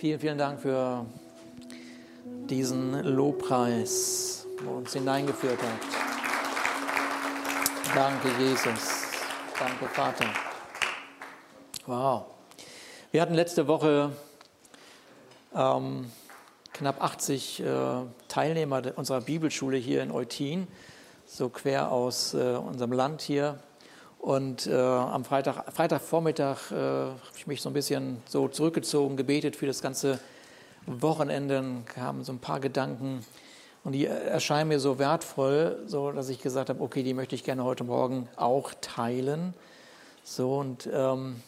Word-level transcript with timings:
Vielen, 0.00 0.18
vielen 0.18 0.38
Dank 0.38 0.62
für 0.62 1.04
diesen 2.24 3.04
Lobpreis, 3.04 4.46
wo 4.64 4.78
uns 4.78 4.94
hineingeführt 4.94 5.58
hat. 5.60 5.68
Danke, 7.94 8.28
Jesus. 8.42 9.02
Danke, 9.58 9.84
Vater. 9.92 10.24
Wow. 11.84 12.24
Wir 13.12 13.20
hatten 13.20 13.34
letzte 13.34 13.68
Woche 13.68 14.12
ähm, 15.54 16.10
knapp 16.72 17.02
80 17.04 17.60
äh, 17.60 17.66
Teilnehmer 18.28 18.80
unserer 18.96 19.20
Bibelschule 19.20 19.76
hier 19.76 20.02
in 20.02 20.12
Eutin, 20.12 20.66
so 21.26 21.50
quer 21.50 21.92
aus 21.92 22.32
äh, 22.32 22.54
unserem 22.56 22.92
Land 22.92 23.20
hier. 23.20 23.58
Und 24.20 24.66
äh, 24.66 24.74
am 24.74 25.24
Freitag, 25.24 25.72
Freitagvormittag 25.72 26.70
äh, 26.70 26.74
habe 26.74 27.18
ich 27.36 27.46
mich 27.46 27.62
so 27.62 27.70
ein 27.70 27.72
bisschen 27.72 28.22
so 28.28 28.48
zurückgezogen, 28.48 29.16
gebetet 29.16 29.56
für 29.56 29.66
das 29.66 29.80
ganze 29.80 30.20
Wochenende. 30.86 31.54
Dann 31.54 31.84
kamen 31.86 32.22
so 32.22 32.32
ein 32.32 32.38
paar 32.38 32.60
Gedanken 32.60 33.24
und 33.82 33.92
die 33.92 34.04
erscheinen 34.04 34.68
mir 34.68 34.78
so 34.78 34.98
wertvoll, 34.98 35.82
so 35.86 36.12
dass 36.12 36.28
ich 36.28 36.42
gesagt 36.42 36.68
habe, 36.68 36.82
okay, 36.82 37.02
die 37.02 37.14
möchte 37.14 37.34
ich 37.34 37.44
gerne 37.44 37.64
heute 37.64 37.82
Morgen 37.82 38.28
auch 38.36 38.72
teilen. 38.82 39.54
So 40.22 40.58
und 40.58 40.86
ähm, 40.92 41.42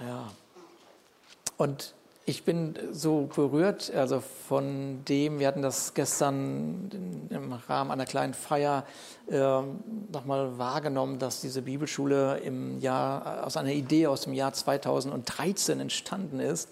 ja. 0.00 0.28
Und 1.58 1.94
ich 2.24 2.44
bin 2.44 2.78
so 2.92 3.28
berührt, 3.34 3.92
also 3.94 4.22
von 4.48 5.04
dem, 5.06 5.40
wir 5.40 5.48
hatten 5.48 5.62
das 5.62 5.92
gestern 5.94 7.26
im 7.30 7.52
Rahmen 7.52 7.90
einer 7.90 8.04
kleinen 8.06 8.32
Feier 8.34 8.84
äh, 9.28 9.38
nochmal 10.12 10.56
wahrgenommen, 10.56 11.18
dass 11.18 11.40
diese 11.40 11.62
Bibelschule 11.62 12.38
im 12.38 12.78
Jahr, 12.78 13.44
aus 13.44 13.56
einer 13.56 13.72
Idee 13.72 14.06
aus 14.06 14.22
dem 14.22 14.34
Jahr 14.34 14.52
2013 14.52 15.80
entstanden 15.80 16.38
ist. 16.38 16.68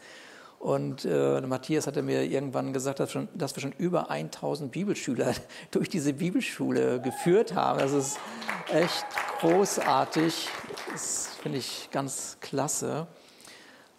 Und 0.60 1.06
äh, 1.06 1.40
Matthias 1.40 1.86
hatte 1.86 2.02
mir 2.02 2.22
irgendwann 2.22 2.72
gesagt, 2.72 3.00
dass, 3.00 3.10
schon, 3.10 3.28
dass, 3.34 3.56
wir 3.56 3.62
schon 3.62 3.72
über 3.72 4.10
1000 4.10 4.70
Bibelschüler 4.70 5.34
durch 5.72 5.88
diese 5.88 6.12
Bibelschule 6.12 7.00
geführt 7.00 7.54
haben. 7.54 7.80
Das 7.80 7.92
ist 7.92 8.18
echt 8.72 9.06
großartig. 9.40 10.48
Das 10.92 11.30
finde 11.42 11.58
ich 11.58 11.88
ganz 11.90 12.36
klasse. 12.40 13.08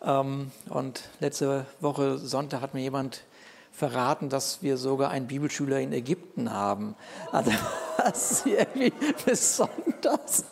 Ähm, 0.03 0.51
und 0.69 1.03
letzte 1.19 1.65
Woche 1.79 2.17
Sonntag 2.17 2.61
hat 2.61 2.73
mir 2.73 2.81
jemand 2.81 3.23
verraten, 3.71 4.29
dass 4.29 4.61
wir 4.61 4.77
sogar 4.77 5.11
einen 5.11 5.27
Bibelschüler 5.27 5.79
in 5.79 5.93
Ägypten 5.93 6.51
haben. 6.51 6.95
Also 7.31 7.51
das 7.97 8.31
ist 8.31 8.45
irgendwie 8.45 8.93
besonders. 9.25 10.45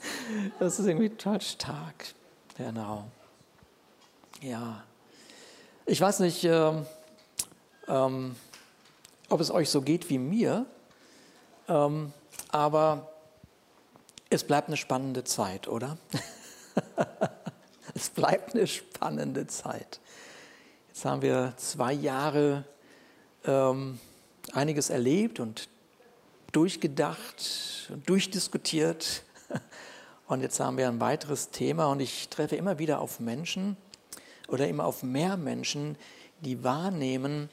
Das 0.59 0.79
ist 0.79 0.87
irgendwie 0.87 1.09
total 1.09 1.41
stark. 1.41 2.13
Genau. 2.57 3.05
Ja. 4.41 4.83
Ich 5.85 5.99
weiß 5.99 6.19
nicht, 6.19 6.43
ähm, 6.43 6.85
ähm, 7.87 8.35
ob 9.29 9.41
es 9.41 9.51
euch 9.51 9.69
so 9.69 9.81
geht 9.81 10.09
wie 10.09 10.19
mir, 10.19 10.65
ähm, 11.67 12.13
aber 12.51 13.09
es 14.29 14.43
bleibt 14.43 14.67
eine 14.67 14.77
spannende 14.77 15.23
Zeit, 15.23 15.67
oder? 15.67 15.97
Es 17.99 18.09
bleibt 18.09 18.55
eine 18.55 18.65
spannende 18.65 19.45
Zeit. 19.47 19.99
Jetzt 20.87 21.03
haben 21.03 21.21
wir 21.21 21.51
zwei 21.57 21.91
Jahre 21.91 22.63
ähm, 23.43 23.99
einiges 24.53 24.89
erlebt 24.89 25.41
und 25.41 25.67
durchgedacht 26.53 27.89
und 27.89 28.07
durchdiskutiert. 28.07 29.23
Und 30.27 30.39
jetzt 30.41 30.61
haben 30.61 30.77
wir 30.77 30.87
ein 30.87 31.01
weiteres 31.01 31.49
Thema 31.49 31.87
und 31.87 32.01
ich 32.01 32.29
treffe 32.29 32.55
immer 32.55 32.77
wieder 32.77 33.01
auf 33.01 33.19
Menschen 33.19 33.75
oder 34.47 34.67
immer 34.67 34.85
auf 34.85 35.01
mehr 35.01 35.37
Menschen, 35.37 35.97
die 36.41 36.63
wahrnehmen, 36.63 37.49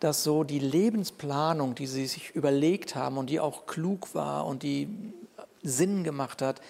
dass 0.00 0.24
so 0.24 0.42
die 0.42 0.58
Lebensplanung, 0.58 1.76
die 1.76 1.86
sie 1.86 2.08
sich 2.08 2.34
überlegt 2.34 2.96
haben 2.96 3.18
und 3.18 3.30
die 3.30 3.38
auch 3.38 3.66
klug 3.66 4.16
war 4.16 4.46
und 4.46 4.64
die 4.64 4.88
Sinn 5.62 6.02
gemacht 6.02 6.42
hat, 6.42 6.60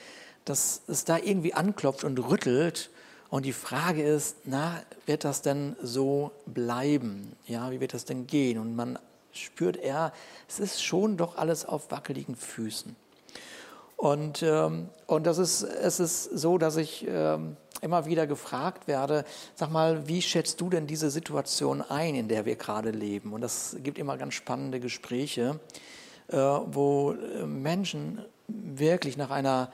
dass 0.44 0.82
es 0.86 1.06
da 1.06 1.16
irgendwie 1.16 1.54
anklopft 1.54 2.04
und 2.04 2.18
rüttelt 2.18 2.90
und 3.30 3.44
die 3.44 3.52
Frage 3.52 4.02
ist, 4.02 4.36
na, 4.44 4.82
wird 5.06 5.24
das 5.24 5.42
denn 5.42 5.76
so 5.82 6.32
bleiben? 6.46 7.32
Ja, 7.46 7.70
wie 7.70 7.80
wird 7.80 7.94
das 7.94 8.04
denn 8.04 8.26
gehen? 8.26 8.58
Und 8.58 8.74
man 8.74 8.98
spürt 9.32 9.76
eher, 9.76 10.12
es 10.48 10.60
ist 10.60 10.82
schon 10.82 11.16
doch 11.16 11.36
alles 11.36 11.66
auf 11.66 11.90
wackeligen 11.90 12.36
Füßen. 12.36 12.96
Und, 13.96 14.42
ähm, 14.42 14.88
und 15.06 15.26
das 15.26 15.38
ist, 15.38 15.62
es 15.62 16.00
ist 16.00 16.24
so, 16.24 16.56
dass 16.56 16.76
ich 16.76 17.04
ähm, 17.08 17.56
immer 17.82 18.06
wieder 18.06 18.26
gefragt 18.26 18.86
werde, 18.86 19.24
sag 19.56 19.70
mal, 19.70 20.06
wie 20.06 20.22
schätzt 20.22 20.60
du 20.60 20.70
denn 20.70 20.86
diese 20.86 21.10
Situation 21.10 21.82
ein, 21.82 22.14
in 22.14 22.28
der 22.28 22.46
wir 22.46 22.56
gerade 22.56 22.90
leben? 22.90 23.32
Und 23.32 23.40
das 23.40 23.76
gibt 23.82 23.98
immer 23.98 24.16
ganz 24.16 24.34
spannende 24.34 24.80
Gespräche, 24.80 25.58
äh, 26.28 26.36
wo 26.36 27.12
äh, 27.12 27.44
Menschen 27.44 28.24
wirklich 28.46 29.16
nach 29.16 29.30
einer 29.30 29.72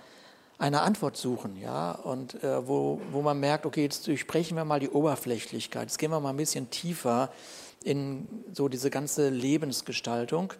eine 0.59 0.83
Antwort 0.83 1.17
suchen, 1.17 1.57
ja, 1.57 1.93
und 1.93 2.43
äh, 2.43 2.67
wo, 2.67 3.01
wo 3.11 3.23
man 3.23 3.41
merkt, 3.41 3.67
okay, 3.67 3.83
jetzt 3.83 4.07
durchbrechen 4.07 4.57
wir 4.57 4.65
mal 4.65 4.81
die 4.81 4.89
Oberflächlichkeit, 4.89 5.89
jetzt 5.89 5.99
gehen 5.99 6.11
wir 6.11 6.21
mal 6.21 6.31
ein 6.31 6.37
bisschen 6.37 6.71
tiefer 6.71 7.31
in 7.83 8.27
so 8.53 8.69
diese 8.69 8.91
ganze 8.91 9.29
Lebensgestaltung. 9.29 10.53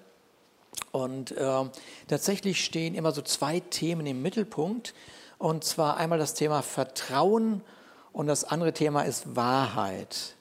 Und 0.91 1.33
äh, 1.33 1.65
tatsächlich 2.09 2.65
stehen 2.65 2.95
immer 2.95 3.13
so 3.13 3.23
zwei 3.23 3.61
Themen 3.61 4.07
im 4.07 4.23
Mittelpunkt, 4.23 4.95
und 5.39 5.65
zwar 5.65 5.97
einmal 5.97 6.19
das 6.19 6.35
Thema 6.35 6.63
Vertrauen 6.63 7.63
und 8.13 8.27
das 8.27 8.45
andere 8.45 8.73
Thema 8.73 9.03
ist 9.03 9.37
Wahrheit. 9.37 10.37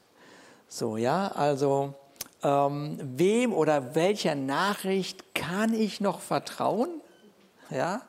So, 0.68 0.98
ja, 0.98 1.28
also 1.30 1.94
ähm, 2.44 3.00
wem 3.02 3.54
oder 3.54 3.96
welcher 3.96 4.36
Nachricht 4.36 5.36
kann 5.36 5.74
ich 5.74 6.02
noch 6.02 6.20
vertrauen? 6.20 7.02
Ja, 7.70 8.02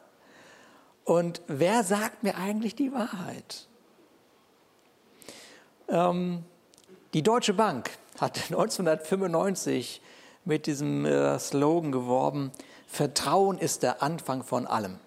und 1.05 1.43
wer 1.47 1.85
sagt 1.85 2.23
mir 2.23 2.37
eigentlich 2.37 2.75
die 2.75 2.93
Wahrheit? 2.93 3.69
Ähm, 5.89 6.45
die 7.13 7.23
Deutsche 7.23 7.55
Bank 7.55 7.91
hat 8.19 8.37
1995 8.51 10.01
mit 10.45 10.67
diesem 10.67 11.05
äh, 11.05 11.39
Slogan 11.39 11.93
geworben, 11.93 12.53
Vertrauen 12.87 13.59
ist 13.59 13.83
der 13.83 14.03
Anfang 14.03 14.45
von 14.45 14.67
allem. 14.67 14.99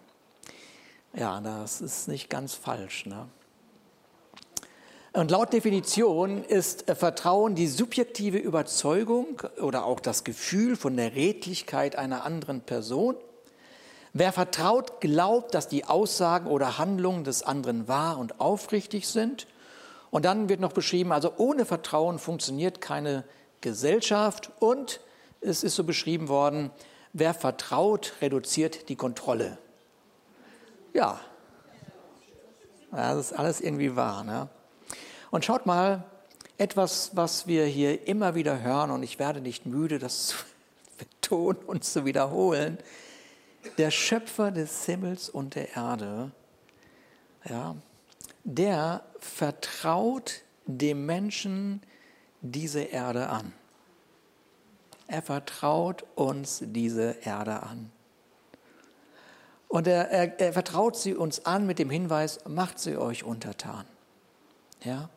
Ja, 1.13 1.40
das 1.41 1.81
ist 1.81 2.08
nicht 2.08 2.29
ganz 2.29 2.53
falsch. 2.53 3.06
Ne? 3.06 3.28
Und 5.14 5.31
laut 5.31 5.53
Definition 5.53 6.44
ist 6.44 6.90
äh, 6.90 6.96
Vertrauen 6.96 7.56
die 7.56 7.68
subjektive 7.68 8.38
Überzeugung 8.38 9.41
oder 9.59 9.85
auch 9.85 10.00
das 10.00 10.24
Gefühl 10.24 10.75
von 10.75 10.96
der 10.96 11.16
Redlichkeit 11.16 11.96
einer 11.96 12.24
anderen 12.24 12.62
Person 12.62 13.16
Wer 14.19 14.33
vertraut, 14.33 15.00
glaubt, 15.00 15.53
dass 15.53 15.67
die 15.67 15.85
Aussagen 15.85 16.47
oder 16.47 16.79
Handlungen 16.79 17.23
des 17.23 17.44
anderen 17.44 17.88
wahr 17.88 18.17
und 18.17 18.39
aufrichtig 18.39 19.07
sind. 19.07 19.45
Und 20.09 20.25
dann 20.25 20.50
wird 20.50 20.59
noch 20.59 20.73
beschrieben, 20.73 21.11
also 21.11 21.33
ohne 21.38 21.66
Vertrauen 21.66 22.17
funktioniert 22.17 22.81
keine 22.81 23.25
Gesellschaft. 23.61 24.50
Und 24.59 25.01
es 25.39 25.63
ist 25.63 25.75
so 25.75 25.83
beschrieben 25.83 26.29
worden, 26.29 26.72
wer 27.13 27.35
vertraut, 27.35 28.13
reduziert 28.19 28.89
die 28.89 28.95
Kontrolle. 28.95 29.59
Ja, 30.95 31.19
das 32.91 33.17
ist 33.17 33.34
alles 33.34 33.61
irgendwie 33.61 33.95
wahr. 33.95 34.23
Ne? 34.23 34.49
Und 35.29 35.45
schaut 35.45 35.67
mal, 35.67 36.05
etwas, 36.57 37.11
was 37.13 37.45
wir 37.45 37.67
hier 37.67 38.07
immer 38.07 38.34
wieder 38.34 38.63
hören, 38.63 38.89
und 38.89 39.03
ich 39.03 39.19
werde 39.19 39.41
nicht 39.41 39.67
müde, 39.67 39.99
das 39.99 40.25
zu 40.25 40.37
betonen 40.97 41.59
und 41.67 41.84
zu 41.84 42.03
wiederholen, 42.03 42.79
der 43.75 43.91
Schöpfer 43.91 44.52
des 44.52 44.85
Himmels 44.85 45.29
und 45.29 45.55
der 45.55 45.75
Erde, 45.75 46.31
ja, 47.46 47.75
der 48.43 49.03
vertraut 49.19 50.41
dem 50.66 51.05
Menschen 51.05 51.81
diese 52.41 52.81
Erde 52.81 53.29
an. 53.29 53.53
Er 55.08 55.22
vertraut 55.22 56.03
uns 56.16 56.61
diese 56.66 57.17
Erde 57.23 57.64
an. 57.64 57.91
Und 59.69 59.87
er, 59.87 60.09
er, 60.09 60.40
er, 60.40 60.53
vertraut 60.53 60.96
sie 60.96 61.14
uns 61.14 61.46
an 61.46 61.66
mit 61.66 61.79
dem 61.79 61.90
Hinweis, 61.90 62.40
macht 62.47 62.79
sie 62.79 62.97
euch 62.97 63.23
untertan. 63.23 63.85
Ja? 64.84 65.09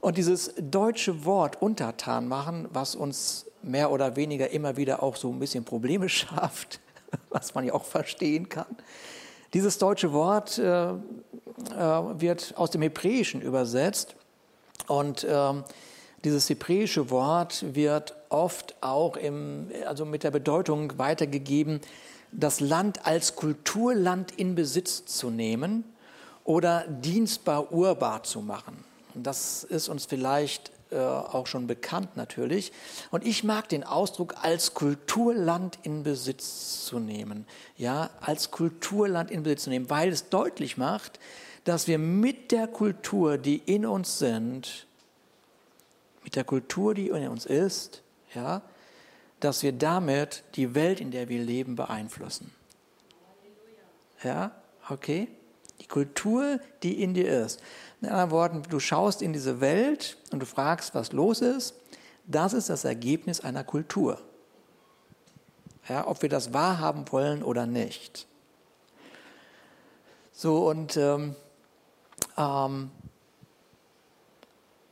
Und 0.00 0.16
dieses 0.16 0.54
deutsche 0.58 1.24
Wort 1.24 1.60
untertan 1.60 2.28
machen, 2.28 2.68
was 2.72 2.94
uns 2.94 3.46
mehr 3.62 3.90
oder 3.90 4.16
weniger 4.16 4.50
immer 4.50 4.76
wieder 4.78 5.02
auch 5.02 5.16
so 5.16 5.30
ein 5.30 5.38
bisschen 5.38 5.64
Probleme 5.64 6.08
schafft, 6.08 6.80
was 7.30 7.54
man 7.54 7.64
ja 7.64 7.74
auch 7.74 7.84
verstehen 7.84 8.48
kann. 8.48 8.76
Dieses 9.52 9.78
deutsche 9.78 10.12
Wort 10.12 10.58
äh, 10.58 10.90
äh, 10.90 10.94
wird 11.74 12.54
aus 12.56 12.70
dem 12.70 12.82
Hebräischen 12.82 13.42
übersetzt 13.42 14.14
und 14.86 15.24
äh, 15.24 15.52
dieses 16.24 16.48
hebräische 16.48 17.10
Wort 17.10 17.74
wird 17.74 18.14
oft 18.28 18.76
auch 18.82 19.16
im, 19.16 19.70
also 19.86 20.04
mit 20.04 20.22
der 20.22 20.30
Bedeutung 20.30 20.98
weitergegeben, 20.98 21.80
das 22.30 22.60
Land 22.60 23.06
als 23.06 23.34
Kulturland 23.34 24.32
in 24.32 24.54
Besitz 24.54 25.04
zu 25.06 25.30
nehmen 25.30 25.84
oder 26.44 26.84
dienstbar 26.88 27.72
urbar 27.72 28.22
zu 28.22 28.40
machen. 28.40 28.84
Das 29.14 29.64
ist 29.64 29.88
uns 29.88 30.04
vielleicht 30.04 30.70
äh, 30.90 30.96
auch 30.98 31.46
schon 31.46 31.66
bekannt 31.66 32.16
natürlich. 32.16 32.72
Und 33.10 33.24
ich 33.24 33.44
mag 33.44 33.68
den 33.68 33.84
Ausdruck 33.84 34.34
als 34.42 34.74
Kulturland 34.74 35.78
in 35.82 36.02
Besitz 36.02 36.84
zu 36.84 36.98
nehmen. 36.98 37.46
Ja, 37.76 38.10
als 38.20 38.50
Kulturland 38.50 39.30
in 39.30 39.42
Besitz 39.42 39.64
zu 39.64 39.70
nehmen, 39.70 39.90
weil 39.90 40.10
es 40.10 40.28
deutlich 40.28 40.76
macht, 40.76 41.20
dass 41.64 41.86
wir 41.86 41.98
mit 41.98 42.52
der 42.52 42.66
Kultur, 42.66 43.38
die 43.38 43.58
in 43.58 43.86
uns 43.86 44.18
sind, 44.18 44.86
mit 46.24 46.36
der 46.36 46.44
Kultur, 46.44 46.94
die 46.94 47.08
in 47.08 47.28
uns 47.28 47.46
ist, 47.46 48.02
ja, 48.34 48.62
dass 49.40 49.62
wir 49.62 49.72
damit 49.72 50.42
die 50.56 50.74
Welt, 50.74 51.00
in 51.00 51.10
der 51.10 51.28
wir 51.28 51.42
leben, 51.42 51.76
beeinflussen. 51.76 52.52
Ja, 54.22 54.52
okay? 54.88 55.28
Die 55.80 55.86
Kultur, 55.86 56.60
die 56.82 57.02
in 57.02 57.14
dir 57.14 57.44
ist. 57.44 57.60
In 58.00 58.08
anderen 58.08 58.30
Worten, 58.30 58.62
du 58.68 58.80
schaust 58.80 59.22
in 59.22 59.32
diese 59.32 59.60
Welt 59.60 60.16
und 60.30 60.40
du 60.40 60.46
fragst, 60.46 60.94
was 60.94 61.12
los 61.12 61.40
ist. 61.40 61.74
Das 62.26 62.52
ist 62.52 62.70
das 62.70 62.84
Ergebnis 62.84 63.40
einer 63.40 63.64
Kultur. 63.64 64.20
Ja, 65.88 66.06
ob 66.06 66.22
wir 66.22 66.28
das 66.28 66.52
wahrhaben 66.52 67.04
wollen 67.10 67.42
oder 67.42 67.66
nicht. 67.66 68.26
So, 70.32 70.68
und 70.68 70.96
ähm, 70.96 71.34
ähm, 72.36 72.90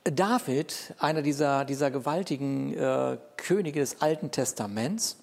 David, 0.05 0.95
einer 0.99 1.23
dieser, 1.23 1.65
dieser 1.65 1.91
gewaltigen 1.91 2.75
äh, 2.77 3.19
Könige 3.37 3.81
des 3.81 4.01
Alten 4.01 4.31
Testaments, 4.31 5.19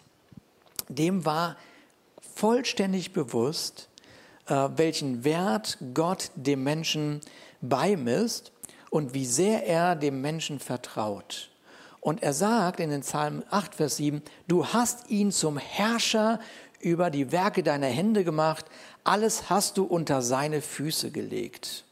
dem 0.88 1.26
war 1.26 1.58
vollständig 2.36 3.14
bewusst, 3.14 3.90
welchen 4.48 5.24
Wert 5.24 5.78
Gott 5.94 6.32
dem 6.36 6.64
Menschen 6.64 7.22
beimisst 7.62 8.52
und 8.90 9.14
wie 9.14 9.26
sehr 9.26 9.66
er 9.66 9.96
dem 9.96 10.22
Menschen 10.22 10.60
vertraut. 10.60 11.50
Und 12.02 12.22
er 12.22 12.34
sagt 12.34 12.80
in 12.80 12.92
den 12.92 13.02
Psalm 13.02 13.44
8, 13.50 13.76
Vers 13.76 13.98
7, 13.98 14.22
du 14.48 14.68
hast 14.68 15.10
ihn 15.10 15.32
zum 15.32 15.58
Herrscher 15.58 16.40
über 16.80 17.10
die 17.10 17.32
Werke 17.32 17.64
deiner 17.64 17.88
Hände 17.88 18.24
gemacht, 18.24 18.66
alles 19.04 19.50
hast 19.50 19.78
du 19.78 19.86
unter 19.86 20.22
seine 20.22 20.62
Füße 20.62 21.10
gelegt. 21.10 21.84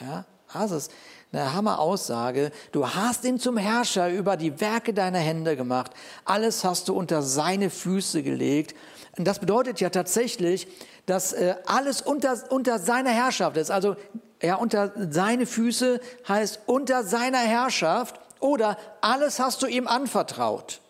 Ja, 0.00 0.24
das 0.52 0.70
ist 0.70 0.92
eine 1.32 1.52
Hammer-Aussage. 1.52 2.52
Du 2.72 2.88
hast 2.88 3.24
ihn 3.24 3.38
zum 3.38 3.56
Herrscher 3.56 4.10
über 4.10 4.36
die 4.36 4.60
Werke 4.60 4.94
deiner 4.94 5.18
Hände 5.18 5.56
gemacht. 5.56 5.92
Alles 6.24 6.64
hast 6.64 6.88
du 6.88 6.94
unter 6.94 7.22
seine 7.22 7.70
Füße 7.70 8.22
gelegt. 8.22 8.74
Und 9.16 9.24
das 9.24 9.38
bedeutet 9.38 9.80
ja 9.80 9.90
tatsächlich, 9.90 10.66
dass 11.08 11.32
äh, 11.32 11.54
alles 11.66 12.02
unter, 12.02 12.36
unter 12.50 12.78
seiner 12.78 13.10
Herrschaft 13.10 13.56
ist. 13.56 13.70
Also 13.70 13.96
ja, 14.42 14.56
unter 14.56 14.92
seine 15.10 15.46
Füße 15.46 16.00
heißt 16.28 16.60
unter 16.66 17.02
seiner 17.02 17.38
Herrschaft 17.38 18.20
oder 18.40 18.76
alles 19.00 19.40
hast 19.40 19.62
du 19.62 19.66
ihm 19.66 19.88
anvertraut. 19.88 20.80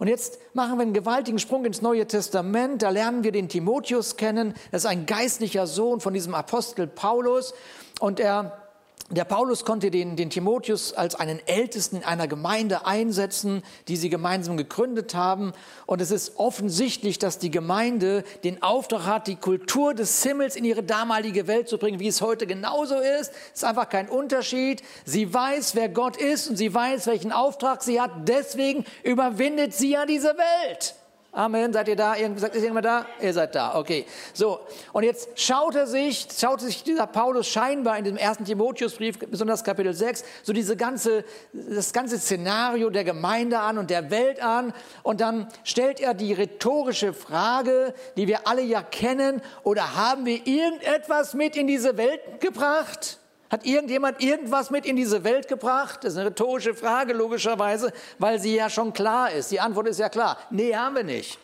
Und 0.00 0.08
jetzt 0.08 0.38
machen 0.54 0.76
wir 0.76 0.82
einen 0.82 0.92
gewaltigen 0.92 1.38
Sprung 1.38 1.64
ins 1.64 1.82
Neue 1.82 2.06
Testament. 2.06 2.82
Da 2.82 2.90
lernen 2.90 3.22
wir 3.22 3.30
den 3.30 3.48
Timotheus 3.48 4.16
kennen. 4.16 4.54
Er 4.72 4.78
ist 4.78 4.86
ein 4.86 5.06
geistlicher 5.06 5.68
Sohn 5.68 6.00
von 6.00 6.12
diesem 6.12 6.34
Apostel 6.34 6.88
Paulus. 6.88 7.54
Und 8.00 8.18
er 8.18 8.63
der 9.10 9.24
Paulus 9.24 9.66
konnte 9.66 9.90
den, 9.90 10.16
den 10.16 10.30
Timotheus 10.30 10.94
als 10.94 11.14
einen 11.14 11.38
Ältesten 11.46 11.96
in 11.96 12.04
einer 12.04 12.26
Gemeinde 12.26 12.86
einsetzen, 12.86 13.62
die 13.86 13.96
sie 13.96 14.08
gemeinsam 14.08 14.56
gegründet 14.56 15.14
haben. 15.14 15.52
Und 15.84 16.00
es 16.00 16.10
ist 16.10 16.38
offensichtlich, 16.38 17.18
dass 17.18 17.38
die 17.38 17.50
Gemeinde 17.50 18.24
den 18.44 18.62
Auftrag 18.62 19.04
hat, 19.04 19.26
die 19.26 19.36
Kultur 19.36 19.92
des 19.92 20.22
Himmels 20.22 20.56
in 20.56 20.64
ihre 20.64 20.82
damalige 20.82 21.46
Welt 21.46 21.68
zu 21.68 21.76
bringen, 21.76 22.00
wie 22.00 22.08
es 22.08 22.22
heute 22.22 22.46
genauso 22.46 22.98
ist. 22.98 23.32
Es 23.52 23.62
ist 23.62 23.64
einfach 23.64 23.90
kein 23.90 24.08
Unterschied. 24.08 24.82
Sie 25.04 25.32
weiß, 25.32 25.74
wer 25.74 25.90
Gott 25.90 26.16
ist 26.16 26.48
und 26.48 26.56
sie 26.56 26.72
weiß, 26.72 27.06
welchen 27.06 27.30
Auftrag 27.30 27.82
sie 27.82 28.00
hat. 28.00 28.10
Deswegen 28.26 28.86
überwindet 29.02 29.74
sie 29.74 29.90
ja 29.90 30.06
diese 30.06 30.34
Welt. 30.38 30.94
Amen. 31.34 31.72
Seid 31.72 31.88
ihr 31.88 31.96
da? 31.96 32.14
Sagt, 32.14 32.54
ist 32.54 32.62
irgendjemand 32.62 32.86
da? 32.86 33.06
Ihr 33.20 33.32
seid 33.32 33.56
da. 33.56 33.74
Okay. 33.74 34.06
So. 34.32 34.60
Und 34.92 35.02
jetzt 35.02 35.28
schaut 35.34 35.74
er 35.74 35.88
sich, 35.88 36.28
schaut 36.32 36.60
sich 36.60 36.84
dieser 36.84 37.08
Paulus 37.08 37.48
scheinbar 37.48 37.98
in 37.98 38.04
dem 38.04 38.16
ersten 38.16 38.44
Timotheusbrief, 38.44 39.18
besonders 39.18 39.64
Kapitel 39.64 39.92
6, 39.92 40.24
so 40.44 40.52
diese 40.52 40.76
ganze, 40.76 41.24
das 41.52 41.92
ganze 41.92 42.18
Szenario 42.18 42.88
der 42.88 43.02
Gemeinde 43.02 43.58
an 43.58 43.78
und 43.78 43.90
der 43.90 44.12
Welt 44.12 44.40
an. 44.40 44.72
Und 45.02 45.20
dann 45.20 45.48
stellt 45.64 45.98
er 45.98 46.14
die 46.14 46.32
rhetorische 46.32 47.12
Frage, 47.12 47.94
die 48.16 48.28
wir 48.28 48.46
alle 48.46 48.62
ja 48.62 48.82
kennen, 48.82 49.42
oder 49.64 49.96
haben 49.96 50.26
wir 50.26 50.46
irgendetwas 50.46 51.34
mit 51.34 51.56
in 51.56 51.66
diese 51.66 51.96
Welt 51.96 52.20
gebracht? 52.40 53.18
Hat 53.54 53.64
irgendjemand 53.64 54.20
irgendwas 54.20 54.70
mit 54.70 54.84
in 54.84 54.96
diese 54.96 55.22
Welt 55.22 55.46
gebracht? 55.46 56.02
Das 56.02 56.14
ist 56.14 56.18
eine 56.18 56.30
rhetorische 56.30 56.74
Frage, 56.74 57.12
logischerweise, 57.12 57.92
weil 58.18 58.40
sie 58.40 58.56
ja 58.56 58.68
schon 58.68 58.92
klar 58.92 59.30
ist. 59.30 59.52
Die 59.52 59.60
Antwort 59.60 59.86
ist 59.86 60.00
ja 60.00 60.08
klar. 60.08 60.38
Nee, 60.50 60.74
haben 60.74 60.96
wir 60.96 61.04
nicht. 61.04 61.38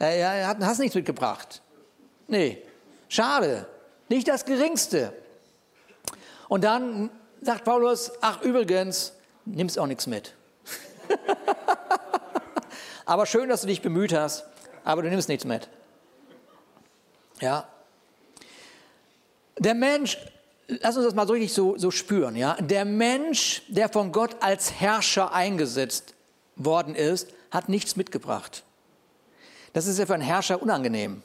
Er 0.00 0.48
hat, 0.48 0.58
hast 0.62 0.80
nichts 0.80 0.96
mitgebracht. 0.96 1.62
Nee, 2.26 2.60
schade. 3.08 3.68
Nicht 4.08 4.26
das 4.26 4.44
Geringste. 4.44 5.12
Und 6.48 6.64
dann 6.64 7.08
sagt 7.40 7.62
Paulus, 7.62 8.10
ach 8.20 8.42
übrigens, 8.42 9.12
nimmst 9.44 9.78
auch 9.78 9.86
nichts 9.86 10.08
mit. 10.08 10.34
aber 13.06 13.26
schön, 13.26 13.48
dass 13.48 13.60
du 13.60 13.68
dich 13.68 13.80
bemüht 13.80 14.12
hast, 14.12 14.44
aber 14.82 15.02
du 15.02 15.08
nimmst 15.08 15.28
nichts 15.28 15.44
mit. 15.44 15.68
Ja. 17.40 17.68
Der 19.56 19.74
Mensch 19.74 20.18
lass 20.68 20.96
uns 20.96 21.06
das 21.06 21.14
mal 21.14 21.26
so 21.26 21.32
richtig 21.32 21.52
so, 21.52 21.76
so 21.78 21.90
spüren. 21.90 22.36
Ja? 22.36 22.54
Der 22.60 22.84
Mensch, 22.84 23.62
der 23.68 23.88
von 23.88 24.12
Gott 24.12 24.36
als 24.40 24.72
Herrscher 24.72 25.32
eingesetzt 25.32 26.14
worden 26.56 26.94
ist, 26.94 27.28
hat 27.50 27.68
nichts 27.68 27.96
mitgebracht. 27.96 28.64
Das 29.72 29.86
ist 29.86 29.98
ja 29.98 30.06
für 30.06 30.14
einen 30.14 30.22
Herrscher 30.22 30.60
unangenehm. 30.60 31.22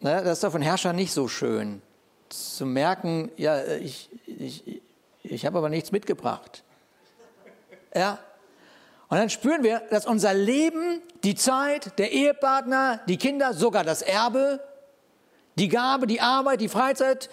Ne? 0.00 0.22
Das 0.24 0.38
ist 0.38 0.44
doch 0.44 0.50
für 0.50 0.56
einen 0.56 0.64
Herrscher 0.64 0.92
nicht 0.92 1.12
so 1.12 1.28
schön. 1.28 1.82
Zu 2.28 2.66
merken, 2.66 3.30
ja, 3.36 3.64
ich, 3.64 4.10
ich, 4.26 4.82
ich 5.22 5.46
habe 5.46 5.58
aber 5.58 5.68
nichts 5.68 5.92
mitgebracht. 5.92 6.62
Ja? 7.94 8.18
Und 9.08 9.16
dann 9.16 9.30
spüren 9.30 9.62
wir, 9.62 9.80
dass 9.90 10.06
unser 10.06 10.34
Leben, 10.34 11.00
die 11.24 11.34
Zeit, 11.34 11.98
der 11.98 12.12
Ehepartner, 12.12 13.00
die 13.08 13.16
Kinder, 13.16 13.54
sogar 13.54 13.82
das 13.82 14.02
Erbe 14.02 14.60
die 15.58 15.68
Gabe, 15.68 16.06
die 16.06 16.20
Arbeit, 16.20 16.60
die 16.60 16.68
Freizeit, 16.68 17.28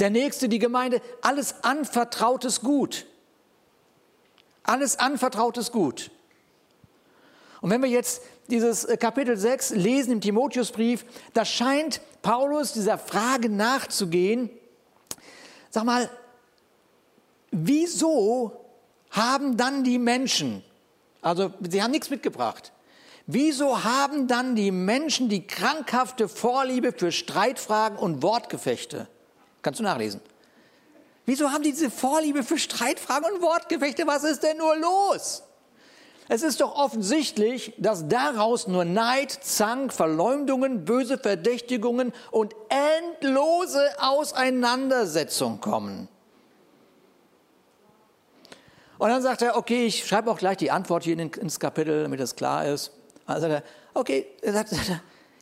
der 0.00 0.10
Nächste, 0.10 0.48
die 0.48 0.58
Gemeinde, 0.58 1.00
alles 1.22 1.62
anvertrautes 1.62 2.60
Gut. 2.60 3.06
Alles 4.62 4.98
anvertrautes 4.98 5.72
Gut. 5.72 6.10
Und 7.60 7.70
wenn 7.70 7.82
wir 7.82 7.88
jetzt 7.88 8.22
dieses 8.48 8.84
äh, 8.84 8.96
Kapitel 8.96 9.36
6 9.36 9.70
lesen 9.70 10.12
im 10.12 10.20
Timotheusbrief, 10.20 11.04
da 11.34 11.44
scheint 11.44 12.00
Paulus 12.22 12.72
dieser 12.72 12.98
Frage 12.98 13.48
nachzugehen, 13.48 14.50
sag 15.70 15.84
mal, 15.84 16.08
wieso 17.50 18.64
haben 19.10 19.56
dann 19.56 19.84
die 19.84 19.98
Menschen, 19.98 20.62
also 21.22 21.52
sie 21.68 21.82
haben 21.82 21.90
nichts 21.90 22.10
mitgebracht, 22.10 22.72
Wieso 23.30 23.84
haben 23.84 24.26
dann 24.26 24.56
die 24.56 24.70
Menschen 24.70 25.28
die 25.28 25.46
krankhafte 25.46 26.30
Vorliebe 26.30 26.94
für 26.94 27.12
Streitfragen 27.12 27.98
und 27.98 28.22
Wortgefechte? 28.22 29.06
Kannst 29.60 29.80
du 29.80 29.84
nachlesen. 29.84 30.22
Wieso 31.26 31.50
haben 31.50 31.62
die 31.62 31.72
diese 31.72 31.90
Vorliebe 31.90 32.42
für 32.42 32.56
Streitfragen 32.56 33.30
und 33.30 33.42
Wortgefechte? 33.42 34.06
Was 34.06 34.24
ist 34.24 34.42
denn 34.42 34.56
nur 34.56 34.74
los? 34.76 35.42
Es 36.28 36.42
ist 36.42 36.62
doch 36.62 36.74
offensichtlich, 36.74 37.74
dass 37.76 38.08
daraus 38.08 38.66
nur 38.66 38.86
Neid, 38.86 39.30
Zank, 39.30 39.92
Verleumdungen, 39.92 40.86
böse 40.86 41.18
Verdächtigungen 41.18 42.14
und 42.30 42.54
endlose 42.70 43.90
Auseinandersetzungen 43.98 45.60
kommen. 45.60 46.08
Und 48.96 49.10
dann 49.10 49.20
sagt 49.20 49.42
er, 49.42 49.58
okay, 49.58 49.84
ich 49.84 50.06
schreibe 50.06 50.30
auch 50.30 50.38
gleich 50.38 50.56
die 50.56 50.70
Antwort 50.70 51.04
hier 51.04 51.18
ins 51.18 51.60
Kapitel, 51.60 52.04
damit 52.04 52.20
das 52.20 52.34
klar 52.34 52.64
ist. 52.64 52.92
Also 53.28 53.60
okay, 53.92 54.26
er 54.40 54.54
sagt, 54.54 54.70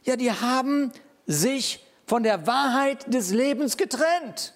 ja, 0.03 0.17
die 0.17 0.33
haben 0.33 0.91
sich 1.27 1.87
von 2.05 2.25
der 2.25 2.47
Wahrheit 2.47 3.13
des 3.13 3.31
Lebens 3.31 3.77
getrennt. 3.77 4.55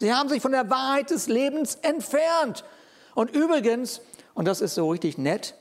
Sie 0.00 0.12
haben 0.12 0.28
sich 0.28 0.40
von 0.40 0.52
der 0.52 0.70
Wahrheit 0.70 1.10
des 1.10 1.28
Lebens 1.28 1.76
entfernt. 1.76 2.64
Und 3.14 3.30
übrigens, 3.30 4.00
und 4.32 4.46
das 4.46 4.62
ist 4.62 4.74
so 4.74 4.90
richtig 4.90 5.18
nett, 5.18 5.54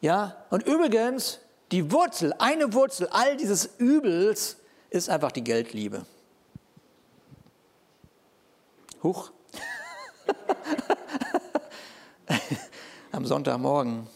ja, 0.00 0.36
und 0.50 0.64
übrigens, 0.64 1.40
die 1.72 1.90
Wurzel, 1.90 2.32
eine 2.38 2.72
Wurzel 2.72 3.08
all 3.08 3.36
dieses 3.36 3.70
Übels 3.78 4.58
ist 4.90 5.10
einfach 5.10 5.32
die 5.32 5.42
Geldliebe. 5.42 6.06
Huch. 9.02 9.32
Am 13.12 13.26
Sonntagmorgen 13.26 14.08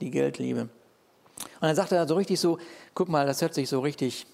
die 0.00 0.10
Geldliebe. 0.10 0.62
Und 0.62 1.62
dann 1.62 1.76
sagt 1.76 1.92
er 1.92 2.06
so 2.06 2.16
richtig 2.16 2.40
so, 2.40 2.58
guck 2.94 3.08
mal, 3.08 3.26
das 3.26 3.42
hört 3.42 3.54
sich 3.54 3.68
so 3.68 3.80
richtig, 3.80 4.26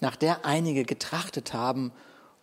nach 0.00 0.16
der 0.16 0.44
einige 0.44 0.84
getrachtet 0.84 1.52
haben 1.54 1.92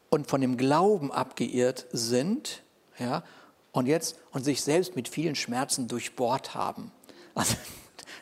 und 0.09 0.27
von 0.27 0.41
dem 0.41 0.57
Glauben 0.57 1.11
abgeirrt 1.11 1.85
sind, 1.91 2.63
ja, 2.97 3.23
und 3.71 3.87
jetzt 3.87 4.17
und 4.31 4.43
sich 4.43 4.61
selbst 4.61 4.95
mit 4.95 5.07
vielen 5.07 5.35
Schmerzen 5.35 5.87
durchbohrt 5.87 6.53
haben. 6.53 6.91
Also 7.33 7.55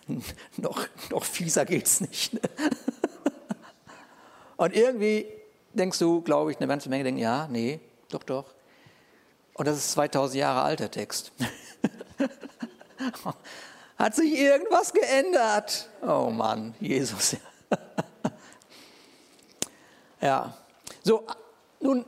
noch, 0.57 0.87
noch 1.09 1.23
fieser 1.23 1.65
geht's 1.65 2.01
nicht. 2.01 2.33
Ne? 2.33 2.41
Und 4.57 4.75
irgendwie 4.75 5.25
denkst 5.73 5.97
du, 5.97 6.21
glaube 6.21 6.51
ich, 6.51 6.57
eine 6.57 6.67
ganze 6.67 6.87
Menge 6.87 7.03
denken, 7.03 7.19
ja, 7.19 7.47
nee, 7.47 7.79
doch, 8.09 8.21
doch. 8.21 8.45
Und 9.55 9.67
das 9.67 9.77
ist 9.77 9.91
2000 9.93 10.39
Jahre 10.39 10.61
alter 10.61 10.91
Text. 10.91 11.31
Hat 14.01 14.15
sich 14.15 14.33
irgendwas 14.33 14.93
geändert? 14.93 15.87
Oh 16.01 16.31
Mann, 16.31 16.73
Jesus. 16.79 17.35
ja. 20.21 20.57
So, 21.03 21.27
nun, 21.79 22.03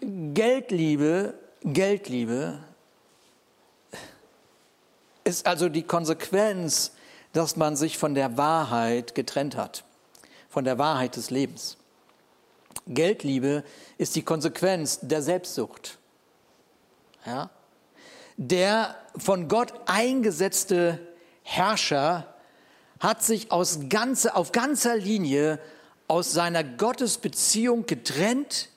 Geldliebe, 0.00 1.34
Geldliebe 1.64 2.60
ist 5.24 5.48
also 5.48 5.68
die 5.68 5.82
Konsequenz, 5.82 6.92
dass 7.32 7.56
man 7.56 7.74
sich 7.74 7.98
von 7.98 8.14
der 8.14 8.36
Wahrheit 8.36 9.16
getrennt 9.16 9.56
hat, 9.56 9.82
von 10.48 10.62
der 10.62 10.78
Wahrheit 10.78 11.16
des 11.16 11.30
Lebens. 11.30 11.76
Geldliebe 12.86 13.64
ist 13.98 14.14
die 14.14 14.22
Konsequenz 14.22 15.00
der 15.02 15.22
Selbstsucht. 15.22 15.98
Ja? 17.26 17.50
Der 18.42 18.96
von 19.18 19.48
Gott 19.48 19.74
eingesetzte 19.84 20.98
Herrscher 21.42 22.32
hat 22.98 23.22
sich 23.22 23.52
aus 23.52 23.80
ganze, 23.90 24.34
auf 24.34 24.50
ganzer 24.50 24.96
Linie 24.96 25.60
aus 26.08 26.32
seiner 26.32 26.64
Gottesbeziehung 26.64 27.84
getrennt, 27.84 28.70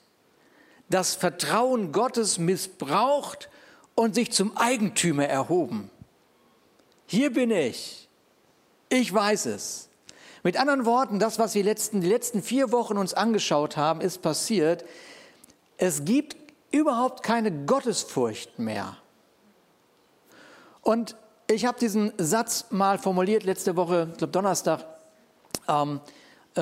das 0.89 1.15
Vertrauen 1.15 1.93
Gottes 1.93 2.39
missbraucht 2.39 3.49
und 3.95 4.15
sich 4.15 4.33
zum 4.33 4.57
Eigentümer 4.57 5.27
erhoben. 5.27 5.89
Hier 7.05 7.31
bin 7.31 7.49
ich. 7.49 8.09
Ich 8.89 9.13
weiß 9.13 9.45
es. 9.45 9.87
Mit 10.43 10.57
anderen 10.57 10.83
Worten, 10.83 11.19
das, 11.19 11.39
was 11.39 11.55
wir 11.55 11.63
letzten, 11.63 12.01
die 12.01 12.09
letzten 12.09 12.43
vier 12.43 12.73
Wochen 12.73 12.97
uns 12.97 13.13
angeschaut 13.13 13.77
haben, 13.77 14.01
ist 14.01 14.21
passiert. 14.21 14.83
Es 15.77 16.03
gibt 16.03 16.35
überhaupt 16.71 17.23
keine 17.23 17.65
Gottesfurcht 17.65 18.59
mehr. 18.59 18.97
Und 20.83 21.15
ich 21.49 21.65
habe 21.65 21.79
diesen 21.79 22.13
Satz 22.17 22.65
mal 22.69 22.99
formuliert 22.99 23.43
letzte 23.43 23.75
Woche, 23.75 24.09
ich 24.11 24.17
glaube 24.17 24.31
Donnerstag, 24.31 24.85
ähm, 25.67 26.01
äh, 26.55 26.61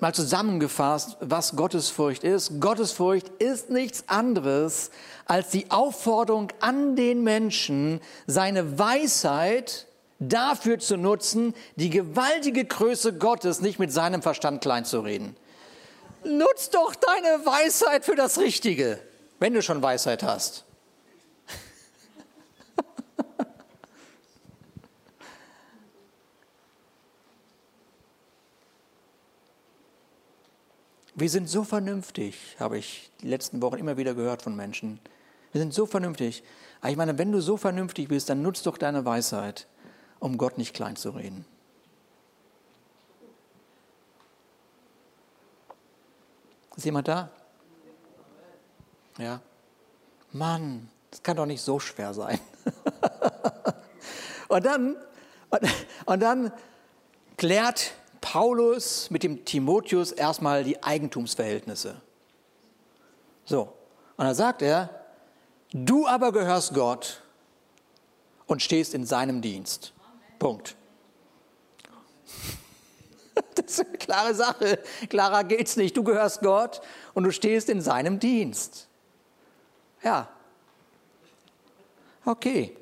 mal 0.00 0.12
zusammengefasst, 0.14 1.16
was 1.20 1.56
Gottesfurcht 1.56 2.24
ist. 2.24 2.60
Gottesfurcht 2.60 3.28
ist 3.38 3.70
nichts 3.70 4.04
anderes 4.08 4.90
als 5.26 5.50
die 5.50 5.70
Aufforderung 5.70 6.48
an 6.60 6.94
den 6.94 7.24
Menschen, 7.24 8.00
seine 8.26 8.78
Weisheit 8.78 9.86
dafür 10.18 10.78
zu 10.78 10.96
nutzen, 10.96 11.54
die 11.76 11.90
gewaltige 11.90 12.64
Größe 12.64 13.14
Gottes 13.14 13.60
nicht 13.60 13.78
mit 13.78 13.92
seinem 13.92 14.22
Verstand 14.22 14.62
kleinzureden. 14.62 15.36
Nutz 16.24 16.70
doch 16.70 16.94
deine 16.94 17.44
Weisheit 17.44 18.04
für 18.04 18.14
das 18.14 18.38
Richtige, 18.38 19.00
wenn 19.40 19.54
du 19.54 19.62
schon 19.62 19.82
Weisheit 19.82 20.22
hast. 20.22 20.64
Wir 31.14 31.28
sind 31.28 31.48
so 31.48 31.62
vernünftig, 31.64 32.56
habe 32.58 32.78
ich 32.78 33.10
die 33.20 33.28
letzten 33.28 33.60
Wochen 33.60 33.76
immer 33.76 33.96
wieder 33.96 34.14
gehört 34.14 34.42
von 34.42 34.56
Menschen. 34.56 34.98
Wir 35.52 35.60
sind 35.60 35.74
so 35.74 35.84
vernünftig. 35.84 36.42
Aber 36.80 36.90
ich 36.90 36.96
meine, 36.96 37.18
wenn 37.18 37.30
du 37.32 37.40
so 37.40 37.56
vernünftig 37.56 38.08
bist, 38.08 38.30
dann 38.30 38.42
nutz 38.42 38.62
doch 38.62 38.78
deine 38.78 39.04
Weisheit 39.04 39.66
um 40.22 40.38
Gott 40.38 40.56
nicht 40.56 40.72
klein 40.72 40.94
zu 40.94 41.10
reden. 41.10 41.44
Ist 46.76 46.84
jemand 46.84 47.08
da? 47.08 47.28
Ja. 49.18 49.40
Mann, 50.30 50.88
das 51.10 51.22
kann 51.24 51.36
doch 51.36 51.44
nicht 51.44 51.60
so 51.60 51.80
schwer 51.80 52.14
sein. 52.14 52.38
und 54.48 54.64
dann, 54.64 54.96
und, 55.50 55.60
und 56.06 56.20
dann 56.20 56.52
klärt 57.36 57.92
Paulus 58.22 59.10
mit 59.10 59.22
dem 59.22 59.44
Timotheus 59.44 60.12
erstmal 60.12 60.64
die 60.64 60.82
Eigentumsverhältnisse. 60.82 62.00
So, 63.44 63.74
und 64.16 64.24
dann 64.24 64.34
sagt 64.34 64.62
er, 64.62 64.88
du 65.72 66.06
aber 66.06 66.32
gehörst 66.32 66.72
Gott 66.72 67.20
und 68.46 68.62
stehst 68.62 68.94
in 68.94 69.04
seinem 69.04 69.42
Dienst. 69.42 69.92
Punkt. 70.38 70.74
Das 73.54 73.78
ist 73.78 73.86
eine 73.86 73.98
klare 73.98 74.34
Sache. 74.34 74.78
Klarer 75.08 75.44
geht's 75.44 75.76
nicht. 75.76 75.96
Du 75.96 76.02
gehörst 76.02 76.40
Gott 76.40 76.82
und 77.14 77.24
du 77.24 77.32
stehst 77.32 77.70
in 77.70 77.80
seinem 77.80 78.18
Dienst. 78.18 78.88
Ja. 80.02 80.28
Okay. 82.24 82.76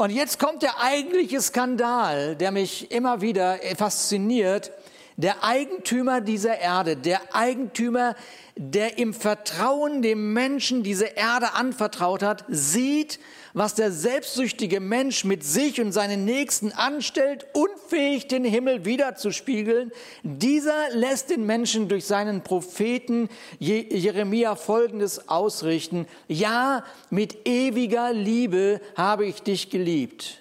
Und 0.00 0.08
jetzt 0.08 0.38
kommt 0.38 0.62
der 0.62 0.80
eigentliche 0.80 1.42
Skandal, 1.42 2.34
der 2.34 2.52
mich 2.52 2.90
immer 2.90 3.20
wieder 3.20 3.58
fasziniert. 3.76 4.72
Der 5.16 5.44
Eigentümer 5.44 6.20
dieser 6.20 6.58
Erde, 6.58 6.96
der 6.96 7.34
Eigentümer, 7.34 8.14
der 8.56 8.98
im 8.98 9.12
Vertrauen 9.12 10.02
dem 10.02 10.32
Menschen 10.32 10.82
diese 10.82 11.06
Erde 11.06 11.54
anvertraut 11.54 12.22
hat, 12.22 12.44
sieht, 12.48 13.18
was 13.52 13.74
der 13.74 13.90
selbstsüchtige 13.90 14.80
Mensch 14.80 15.24
mit 15.24 15.44
sich 15.44 15.80
und 15.80 15.92
seinen 15.92 16.24
Nächsten 16.24 16.72
anstellt, 16.72 17.46
unfähig 17.52 18.28
den 18.28 18.44
Himmel 18.44 18.84
wiederzuspiegeln, 18.84 19.92
dieser 20.22 20.90
lässt 20.92 21.30
den 21.30 21.44
Menschen 21.46 21.88
durch 21.88 22.04
seinen 22.04 22.42
Propheten 22.42 23.28
Jeremia 23.58 24.54
Folgendes 24.54 25.28
ausrichten. 25.28 26.06
Ja, 26.28 26.84
mit 27.10 27.46
ewiger 27.46 28.12
Liebe 28.12 28.80
habe 28.94 29.26
ich 29.26 29.42
dich 29.42 29.70
geliebt. 29.70 30.40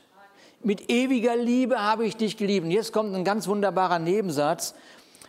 Mit 0.61 0.89
ewiger 0.91 1.35
Liebe 1.35 1.81
habe 1.81 2.05
ich 2.05 2.17
dich 2.17 2.37
geliebt. 2.37 2.65
Und 2.65 2.71
jetzt 2.71 2.91
kommt 2.91 3.15
ein 3.15 3.23
ganz 3.23 3.47
wunderbarer 3.47 3.99
Nebensatz 3.99 4.73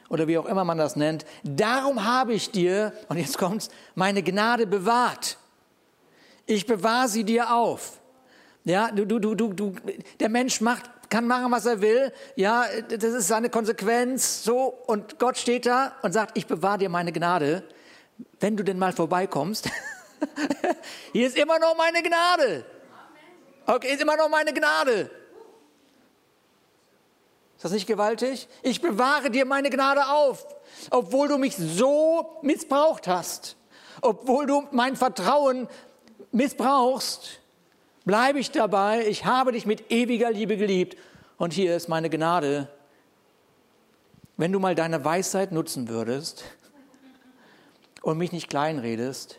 oder 0.08 0.26
wie 0.26 0.38
auch 0.38 0.46
immer 0.46 0.64
man 0.64 0.78
das 0.78 0.96
nennt. 0.96 1.25
Darum 1.44 2.04
habe 2.04 2.32
ich 2.32 2.50
dir, 2.50 2.92
und 3.08 3.16
jetzt 3.16 3.38
kommt's, 3.38 3.68
meine 3.94 4.22
Gnade 4.22 4.66
bewahrt 4.66 5.38
ich 6.50 6.66
bewahre 6.66 7.08
sie 7.08 7.25
dir 7.25 7.52
auf. 7.52 8.00
Ja, 8.64 8.90
du, 8.90 9.06
du, 9.06 9.18
du, 9.18 9.34
du, 9.34 9.52
du, 9.52 9.75
der 10.18 10.28
Mensch 10.28 10.60
macht, 10.60 10.90
kann 11.08 11.26
machen, 11.26 11.50
was 11.50 11.64
er 11.64 11.80
will. 11.80 12.12
Ja, 12.37 12.66
das 12.88 13.04
ist 13.04 13.28
seine 13.28 13.50
Konsequenz. 13.50 14.44
So. 14.44 14.75
Und 14.87 15.18
Gott 15.18 15.38
steht 15.38 15.66
da 15.66 15.94
und 16.02 16.12
sagt, 16.12 16.37
ich 16.37 16.46
bewahre 16.46 16.78
dir 16.78 16.88
meine 16.88 17.12
Gnade. 17.12 17.62
Wenn 18.38 18.56
du 18.56 18.64
denn 18.64 18.78
mal 18.78 18.92
vorbeikommst. 18.92 19.70
Hier 21.12 21.26
ist 21.26 21.38
immer 21.38 21.58
noch 21.58 21.76
meine 21.76 22.02
Gnade. 22.02 22.64
Okay, 23.66 23.94
ist 23.94 24.02
immer 24.02 24.16
noch 24.16 24.28
meine 24.28 24.52
Gnade. 24.52 25.10
Ist 27.61 27.64
das 27.67 27.73
nicht 27.73 27.87
gewaltig? 27.87 28.49
Ich 28.62 28.81
bewahre 28.81 29.31
dir 29.31 29.45
meine 29.45 29.69
Gnade 29.69 30.07
auf, 30.09 30.47
obwohl 30.88 31.29
du 31.29 31.37
mich 31.37 31.55
so 31.59 32.38
missbraucht 32.40 33.07
hast, 33.07 33.55
obwohl 34.00 34.47
du 34.47 34.67
mein 34.71 34.97
Vertrauen 34.97 35.69
missbrauchst, 36.33 37.38
bleibe 38.07 38.38
ich 38.38 38.50
dabei, 38.50 39.07
ich 39.07 39.26
habe 39.26 39.52
dich 39.52 39.67
mit 39.67 39.90
ewiger 39.93 40.31
Liebe 40.31 40.57
geliebt 40.57 40.97
und 41.37 41.52
hier 41.52 41.76
ist 41.76 41.87
meine 41.87 42.09
Gnade. 42.09 42.67
Wenn 44.38 44.52
du 44.52 44.59
mal 44.59 44.75
deine 44.75 45.05
Weisheit 45.05 45.52
nutzen 45.52 45.90
würdest 45.90 46.45
und 48.00 48.17
mich 48.17 48.33
nicht 48.33 48.49
kleinredest, 48.49 49.38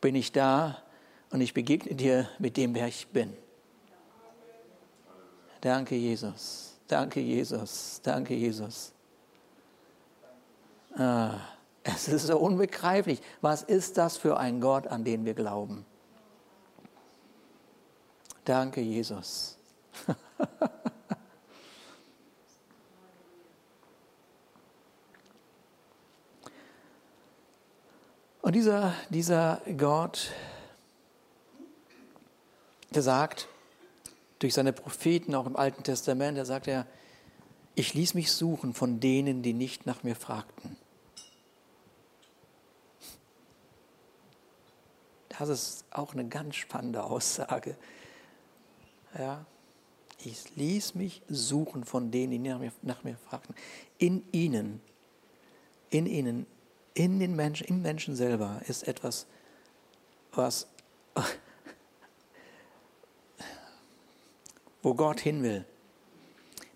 bin 0.00 0.16
ich 0.16 0.32
da 0.32 0.82
und 1.30 1.40
ich 1.40 1.54
begegne 1.54 1.94
dir 1.94 2.28
mit 2.40 2.56
dem, 2.56 2.74
wer 2.74 2.88
ich 2.88 3.06
bin. 3.06 3.32
Danke, 5.60 5.94
Jesus. 5.94 6.71
Danke, 6.92 7.20
Jesus. 7.20 8.00
Danke, 8.02 8.34
Jesus. 8.34 8.92
Ah, 10.94 11.38
es 11.82 12.06
ist 12.06 12.26
so 12.26 12.36
unbegreiflich. 12.36 13.22
Was 13.40 13.62
ist 13.62 13.96
das 13.96 14.18
für 14.18 14.36
ein 14.36 14.60
Gott, 14.60 14.86
an 14.88 15.02
den 15.02 15.24
wir 15.24 15.32
glauben? 15.32 15.86
Danke, 18.44 18.82
Jesus. 18.82 19.56
Und 28.42 28.52
dieser, 28.52 28.92
dieser 29.08 29.62
Gott, 29.78 30.30
der 32.90 33.00
sagt, 33.00 33.48
durch 34.42 34.54
seine 34.54 34.72
Propheten 34.72 35.34
auch 35.34 35.46
im 35.46 35.56
Alten 35.56 35.82
Testament, 35.84 36.36
der 36.36 36.44
sagt 36.44 36.66
er, 36.66 36.86
Ich 37.74 37.94
ließ 37.94 38.14
mich 38.14 38.32
suchen 38.32 38.74
von 38.74 38.98
denen, 38.98 39.42
die 39.42 39.52
nicht 39.52 39.86
nach 39.86 40.02
mir 40.02 40.16
fragten. 40.16 40.76
Das 45.28 45.48
ist 45.48 45.84
auch 45.90 46.12
eine 46.12 46.26
ganz 46.28 46.56
spannende 46.56 47.04
Aussage. 47.04 47.76
Ja, 49.18 49.44
ich 50.18 50.54
ließ 50.56 50.94
mich 50.94 51.22
suchen 51.28 51.84
von 51.84 52.10
denen, 52.10 52.30
die 52.32 52.38
nach 52.38 52.58
mir, 52.58 52.72
nach 52.82 53.02
mir 53.04 53.16
fragten. 53.16 53.54
In 53.98 54.24
ihnen, 54.32 54.80
in 55.90 56.06
ihnen, 56.06 56.46
in 56.94 57.18
den 57.18 57.34
Menschen, 57.34 57.66
im 57.66 57.82
Menschen 57.82 58.14
selber 58.14 58.60
ist 58.66 58.86
etwas, 58.86 59.26
was, 60.32 60.68
wo 64.82 64.94
Gott 64.94 65.20
hin 65.20 65.42
will. 65.42 65.64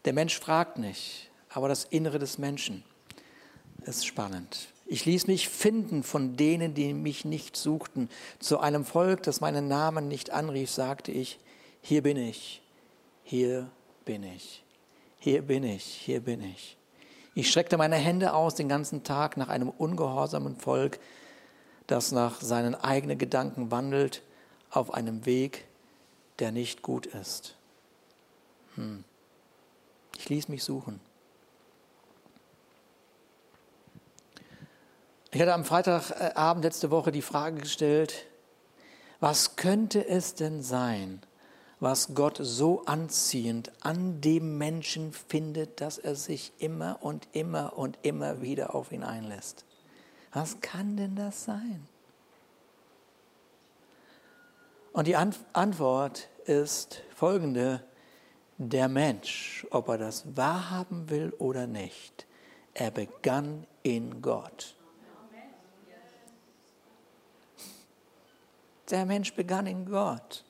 Der 0.05 0.13
Mensch 0.13 0.39
fragt 0.39 0.79
nicht, 0.79 1.31
aber 1.51 1.69
das 1.69 1.85
Innere 1.85 2.19
des 2.19 2.39
Menschen 2.39 2.85
ist 3.85 4.07
spannend. 4.07 4.69
Ich 4.87 5.05
ließ 5.05 5.27
mich 5.27 5.49
finden 5.49 6.05
von 6.05 6.37
denen, 6.37 6.75
die 6.75 6.95
mich 6.95 7.25
nicht 7.25 7.57
suchten. 7.57 8.09
Zu 8.39 8.61
einem 8.61 8.85
Volk, 8.85 9.25
das 9.25 9.41
meinen 9.41 9.67
Namen 9.67 10.07
nicht 10.07 10.31
anrief, 10.31 10.71
sagte 10.71 11.11
ich, 11.11 11.41
hier 11.83 12.03
bin 12.03 12.17
ich, 12.17 12.63
hier 13.25 13.69
bin 14.05 14.23
ich, 14.23 14.63
hier 15.19 15.43
bin 15.43 15.65
ich, 15.65 15.83
hier 15.85 16.21
bin 16.21 16.41
ich. 16.41 16.77
Ich 17.35 17.51
streckte 17.51 17.77
meine 17.77 17.97
Hände 17.97 18.33
aus 18.33 18.55
den 18.55 18.69
ganzen 18.69 19.03
Tag 19.03 19.37
nach 19.37 19.49
einem 19.49 19.71
ungehorsamen 19.71 20.57
Volk, 20.57 21.01
das 21.89 22.13
nach 22.13 22.41
seinen 22.41 22.77
eigenen 22.77 23.19
Gedanken 23.19 23.73
wandelt, 23.73 24.23
auf 24.71 24.95
einem 24.95 25.27
Weg, 25.27 25.65
der 26.39 26.53
nicht 26.53 26.83
gut 26.83 27.07
ist. 27.07 27.57
Hm. 28.77 29.05
Ich 30.19 30.29
ließ 30.29 30.49
mich 30.49 30.65
suchen. 30.65 31.01
Ich 35.33 35.41
hatte 35.41 35.53
am 35.53 35.65
Freitagabend 35.65 36.65
letzte 36.65 36.91
Woche 36.91 37.13
die 37.13 37.21
Frage 37.21 37.61
gestellt, 37.61 38.27
was 39.21 39.57
könnte 39.57 40.07
es 40.07 40.35
denn 40.35 40.63
sein, 40.63 41.21
was 41.81 42.15
Gott 42.15 42.39
so 42.41 42.85
anziehend 42.87 43.71
an 43.81 44.21
dem 44.21 44.57
Menschen 44.57 45.13
findet, 45.13 45.81
dass 45.81 45.99
er 45.99 46.15
sich 46.15 46.53
immer 46.59 46.99
und 47.03 47.29
immer 47.33 47.77
und 47.77 47.99
immer 48.03 48.41
wieder 48.41 48.75
auf 48.75 48.93
ihn 48.93 49.03
einlässt? 49.03 49.67
Was 50.33 50.61
kann 50.61 50.97
denn 50.97 51.17
das 51.17 51.45
sein? 51.45 51.87
Und 54.93 55.07
die 55.07 55.17
Antwort 55.17 56.29
ist 56.47 57.03
folgende, 57.15 57.85
der 58.59 58.89
Mensch, 58.89 59.67
ob 59.71 59.89
er 59.89 59.99
das 59.99 60.37
wahrhaben 60.37 61.11
will 61.11 61.33
oder 61.39 61.67
nicht, 61.67 62.27
er 62.75 62.91
begann 62.91 63.67
in 63.83 64.23
Gott. 64.23 64.75
Der 68.91 69.05
Mensch 69.05 69.35
begann 69.35 69.67
in 69.67 69.87
Gott. 69.87 70.45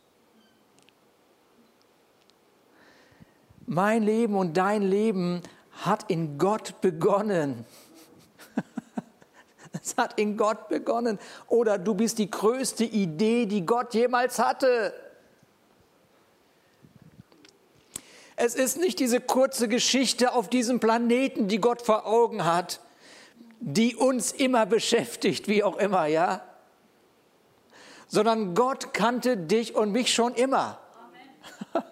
Mein 3.64 4.02
Leben 4.02 4.36
und 4.36 4.56
dein 4.56 4.82
Leben 4.82 5.40
hat 5.72 6.10
in 6.10 6.38
Gott 6.38 6.80
begonnen. 6.80 7.64
Es 9.82 9.96
hat 9.96 10.18
in 10.18 10.36
Gott 10.36 10.68
begonnen. 10.68 11.18
Oder 11.48 11.78
du 11.78 11.94
bist 11.94 12.18
die 12.18 12.30
größte 12.30 12.84
Idee, 12.84 13.46
die 13.46 13.64
Gott 13.66 13.92
jemals 13.94 14.38
hatte. 14.38 14.94
Es 18.36 18.54
ist 18.54 18.78
nicht 18.78 19.00
diese 19.00 19.20
kurze 19.20 19.66
Geschichte 19.66 20.34
auf 20.34 20.48
diesem 20.50 20.78
Planeten, 20.78 21.48
die 21.48 21.58
Gott 21.58 21.80
vor 21.80 22.06
Augen 22.06 22.44
hat, 22.44 22.80
die 23.60 23.96
uns 23.96 24.30
immer 24.32 24.66
beschäftigt, 24.66 25.48
wie 25.48 25.64
auch 25.64 25.78
immer, 25.78 26.04
ja? 26.04 26.42
Sondern 28.08 28.54
Gott 28.54 28.92
kannte 28.92 29.38
dich 29.38 29.74
und 29.74 29.90
mich 29.90 30.12
schon 30.12 30.34
immer. 30.34 30.78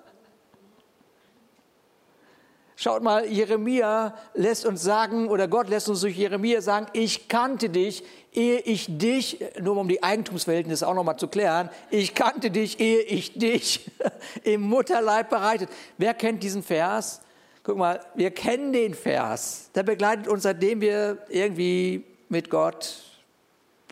Schaut 2.77 3.03
mal, 3.03 3.27
Jeremia 3.27 4.15
lässt 4.35 4.67
uns 4.67 4.83
sagen, 4.83 5.29
oder 5.29 5.49
Gott 5.49 5.71
lässt 5.71 5.89
uns 5.89 6.03
durch 6.03 6.17
Jeremia 6.17 6.61
sagen, 6.61 6.89
ich 6.93 7.29
kannte 7.29 7.71
dich, 7.71 8.05
ehe 8.35 8.59
ich 8.61 8.87
dich, 8.99 9.39
nur 9.61 9.77
um 9.77 9.89
die 9.89 10.03
Eigentumsverhältnisse 10.03 10.87
auch 10.87 10.95
nochmal 10.95 11.17
zu 11.17 11.29
klären, 11.29 11.71
ich 11.91 12.15
kannte 12.15 12.51
dich, 12.51 12.81
ehe 12.81 13.01
ich 13.01 13.35
dich 13.35 13.91
im 14.43 14.63
Mutterleib 14.63 15.31
bereitet. 15.31 15.71
Wer 15.97 16.15
kennt 16.15 16.43
diesen 16.43 16.63
Vers? 16.63 17.21
Guck 17.63 17.79
mal, 17.79 18.01
wir 18.15 18.31
kennen 18.31 18.73
den 18.73 18.95
Vers. 18.95 19.71
Der 19.75 19.83
begleitet 19.85 20.29
uns, 20.29 20.43
seitdem 20.43 20.81
wir 20.81 21.19
irgendwie 21.29 22.05
mit 22.29 22.51
Gott 22.51 23.03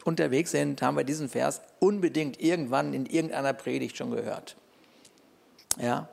unterwegs 0.04 0.50
sind, 0.50 0.82
haben 0.82 0.96
wir 0.96 1.04
diesen 1.04 1.28
Vers 1.28 1.62
unbedingt 1.78 2.40
irgendwann 2.40 2.92
in 2.92 3.06
irgendeiner 3.06 3.52
Predigt 3.52 3.96
schon 3.96 4.10
gehört. 4.10 4.56
Ja? 5.80 6.08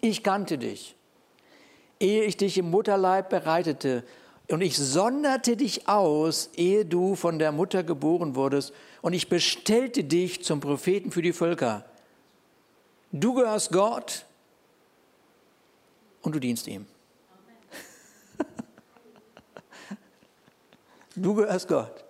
Ich 0.00 0.22
kannte 0.22 0.58
dich 0.58 0.96
ehe 2.00 2.24
ich 2.24 2.36
dich 2.36 2.58
im 2.58 2.70
Mutterleib 2.70 3.28
bereitete. 3.28 4.04
Und 4.48 4.62
ich 4.62 4.78
sonderte 4.78 5.56
dich 5.56 5.88
aus, 5.88 6.50
ehe 6.54 6.86
du 6.86 7.14
von 7.14 7.38
der 7.38 7.52
Mutter 7.52 7.82
geboren 7.84 8.34
wurdest. 8.34 8.72
Und 9.02 9.12
ich 9.12 9.28
bestellte 9.28 10.04
dich 10.04 10.42
zum 10.42 10.60
Propheten 10.60 11.10
für 11.10 11.20
die 11.20 11.34
Völker. 11.34 11.84
Du 13.12 13.34
gehörst 13.34 13.72
Gott 13.72 14.24
und 16.22 16.34
du 16.34 16.38
dienst 16.38 16.66
ihm. 16.66 16.86
Du 21.14 21.34
gehörst 21.34 21.68
Gott. 21.68 22.04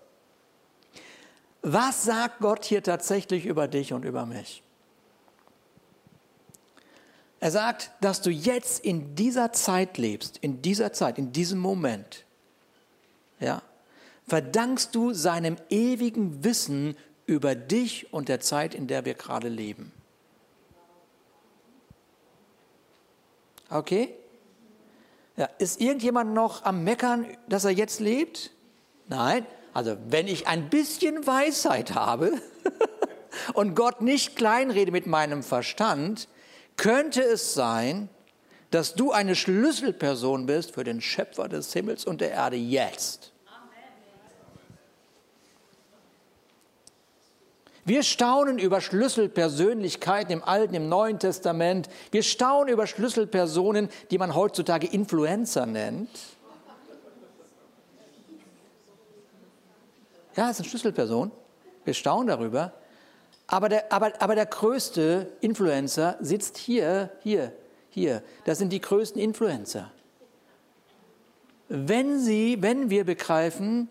Was 1.63 2.05
sagt 2.05 2.41
Gott 2.41 2.65
hier 2.65 2.83
tatsächlich 2.83 3.47
über 3.47 3.67
dich 3.67 3.93
und 3.93 4.05
über 4.05 4.27
mich? 4.27 4.63
Er 7.41 7.51
sagt, 7.51 7.91
dass 8.01 8.21
du 8.21 8.31
jetzt 8.31 8.85
in 8.85 9.15
dieser 9.15 9.53
Zeit 9.53 9.97
lebst, 9.99 10.39
in 10.39 10.61
dieser 10.61 10.93
Zeit, 10.93 11.19
in 11.19 11.33
diesem 11.33 11.59
Moment. 11.59 12.25
Ja? 13.41 13.63
Verdankst 14.27 14.95
du 14.95 15.13
seinem 15.15 15.57
ewigen 15.71 16.45
Wissen 16.45 16.97
über 17.27 17.55
dich 17.55 18.13
und 18.13 18.29
der 18.29 18.41
Zeit, 18.41 18.75
in 18.75 18.87
der 18.87 19.05
wir 19.05 19.15
gerade 19.15 19.49
leben. 19.49 19.93
Okay? 23.71 24.15
Ja, 25.37 25.49
ist 25.59 25.81
irgendjemand 25.81 26.33
noch 26.35 26.65
am 26.65 26.85
Meckern, 26.85 27.27
dass 27.49 27.65
er 27.65 27.71
jetzt 27.71 28.01
lebt? 28.01 28.51
Nein. 29.09 29.47
Also, 29.75 29.97
wenn 30.09 30.27
ich 30.27 30.49
ein 30.49 30.71
bisschen 30.71 31.27
Weisheit 31.27 31.95
habe 31.95 32.33
und 33.55 33.77
Gott 33.77 34.01
nicht 34.01 34.35
kleinrede 34.35 34.91
mit 34.91 35.07
meinem 35.07 35.43
Verstand, 35.43 36.29
könnte 36.77 37.23
es 37.23 37.55
sein, 37.55 38.09
dass 38.71 38.95
du 38.95 39.13
eine 39.13 39.35
Schlüsselperson 39.35 40.47
bist 40.47 40.73
für 40.73 40.85
den 40.85 41.01
Schöpfer 41.01 41.49
des 41.49 41.73
Himmels 41.73 42.05
und 42.05 42.21
der 42.21 42.33
Erde 42.33 42.57
jetzt. 42.57 43.33
Wir 47.89 48.03
staunen 48.03 48.59
über 48.59 48.83
Schlüsselpersönlichkeiten 48.83 50.31
im 50.31 50.45
Alten, 50.45 50.75
im 50.75 50.91
Neuen 50.91 51.19
Testament. 51.19 51.89
Wir 52.11 52.23
staunen 52.23 52.69
über 52.69 52.87
Schlüsselpersonen, 52.87 53.89
die 54.11 54.19
man 54.19 54.35
heutzutage 54.35 54.87
Influencer 54.87 55.65
nennt. 55.65 56.11
Ja, 60.37 60.51
ist 60.51 60.61
eine 60.61 60.69
Schlüsselperson. 60.69 61.33
Wir 61.87 61.95
staunen 61.95 62.27
darüber. 62.29 62.75
Aber 63.47 63.71
der, 63.71 63.91
aber, 63.91 64.13
aber 64.19 64.35
der 64.35 64.45
größte 64.45 65.33
Influencer 65.41 66.19
sitzt 66.21 66.59
hier, 66.59 67.11
hier, 67.23 67.53
hier. 67.91 68.23
Das 68.45 68.59
sind 68.59 68.73
die 68.73 68.81
größten 68.81 69.21
Influencer. 69.21 69.91
Wenn 71.69 72.19
sie, 72.21 72.59
wenn 72.61 72.91
wir 72.91 73.05
begreifen, 73.05 73.91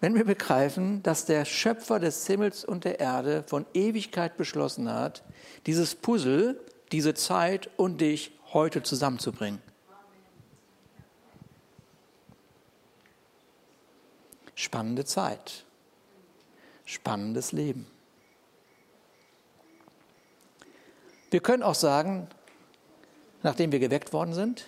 wenn 0.00 0.14
wir 0.14 0.24
begreifen, 0.24 1.02
dass 1.02 1.26
der 1.26 1.44
Schöpfer 1.44 1.98
des 1.98 2.26
Himmels 2.26 2.64
und 2.64 2.84
der 2.84 3.00
Erde 3.00 3.44
von 3.46 3.66
Ewigkeit 3.74 4.36
beschlossen 4.36 4.90
hat, 4.90 5.22
dieses 5.66 5.94
Puzzle, 5.94 6.58
diese 6.92 7.14
Zeit 7.14 7.70
und 7.76 8.00
dich 8.00 8.32
heute 8.52 8.82
zusammenzubringen. 8.82 9.60
Spannende 14.54 15.04
Zeit. 15.04 15.64
Spannendes 16.84 17.52
Leben. 17.52 17.86
Wir 21.30 21.40
können 21.40 21.62
auch 21.62 21.74
sagen, 21.74 22.28
nachdem 23.42 23.72
wir 23.72 23.78
geweckt 23.78 24.12
worden 24.12 24.34
sind, 24.34 24.66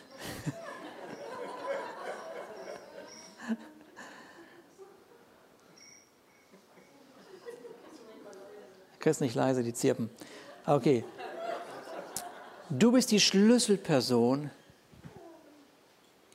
Chris 9.02 9.18
nicht 9.18 9.35
leise, 9.35 9.64
die 9.64 9.74
zirpen. 9.74 10.11
Okay. 10.64 11.04
Du 12.70 12.92
bist 12.92 13.11
die 13.11 13.18
Schlüsselperson 13.18 14.50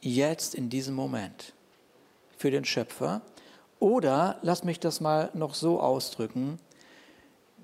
jetzt 0.01 0.53
in 0.53 0.69
diesem 0.69 0.93
Moment 0.93 1.53
für 2.37 2.51
den 2.51 2.65
Schöpfer. 2.65 3.21
Oder 3.79 4.37
lass 4.41 4.63
mich 4.63 4.79
das 4.79 4.99
mal 4.99 5.29
noch 5.33 5.55
so 5.55 5.79
ausdrücken, 5.79 6.59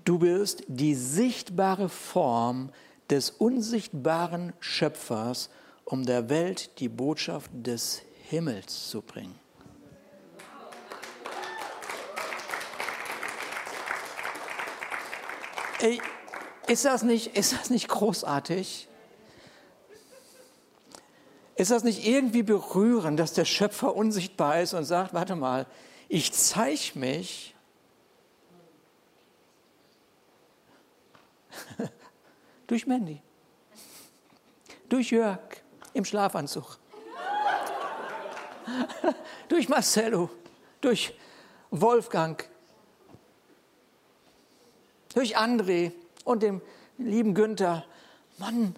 du 0.06 0.20
bist 0.20 0.64
die 0.68 0.96
sichtbare 0.96 1.90
Form 1.90 2.70
des 3.14 3.30
unsichtbaren 3.30 4.54
Schöpfers, 4.60 5.52
um 5.86 6.04
der 6.04 6.30
Welt 6.30 6.80
die 6.80 6.90
Botschaft 6.90 7.52
des 7.54 8.02
Himmels 8.28 8.90
zu 8.90 9.04
bringen. 9.04 9.40
Ey, 15.80 16.02
ist 16.66 16.86
das 16.86 17.04
nicht, 17.04 17.38
ist 17.38 17.54
das 17.54 17.70
nicht 17.70 17.88
großartig? 17.88 18.88
Ist 21.56 21.70
das 21.70 21.84
nicht 21.84 22.08
irgendwie 22.08 22.42
berührend, 22.42 23.20
dass 23.20 23.34
der 23.34 23.46
Schöpfer 23.46 23.96
unsichtbar 23.96 24.60
ist 24.60 24.74
und 24.74 24.86
sagt, 24.86 25.14
warte 25.14 25.36
mal, 25.36 25.68
ich 26.10 26.34
zeige 26.34 26.98
mich 26.98 27.54
durch 32.74 32.88
Mandy, 32.88 33.22
durch 34.90 35.12
Jörg 35.12 35.62
im 35.94 36.06
Schlafanzug, 36.06 36.80
durch 39.48 39.70
Marcello, 39.70 40.32
durch 40.82 41.14
Wolfgang, 41.70 42.44
durch 45.14 45.38
André 45.38 45.92
und 46.24 46.42
dem 46.42 46.64
lieben 46.98 47.36
Günther. 47.36 47.86
Mann, 48.40 48.76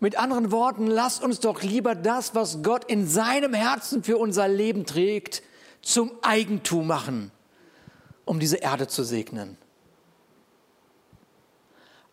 Mit 0.00 0.18
anderen 0.18 0.52
Worten, 0.52 0.86
lasst 0.86 1.22
uns 1.22 1.40
doch 1.40 1.62
lieber 1.62 1.94
das, 1.94 2.34
was 2.34 2.62
Gott 2.62 2.84
in 2.84 3.06
seinem 3.06 3.52
Herzen 3.52 4.02
für 4.02 4.16
unser 4.16 4.48
Leben 4.48 4.86
trägt, 4.86 5.42
zum 5.86 6.10
Eigentum 6.20 6.88
machen, 6.88 7.30
um 8.24 8.40
diese 8.40 8.56
Erde 8.56 8.88
zu 8.88 9.04
segnen. 9.04 9.56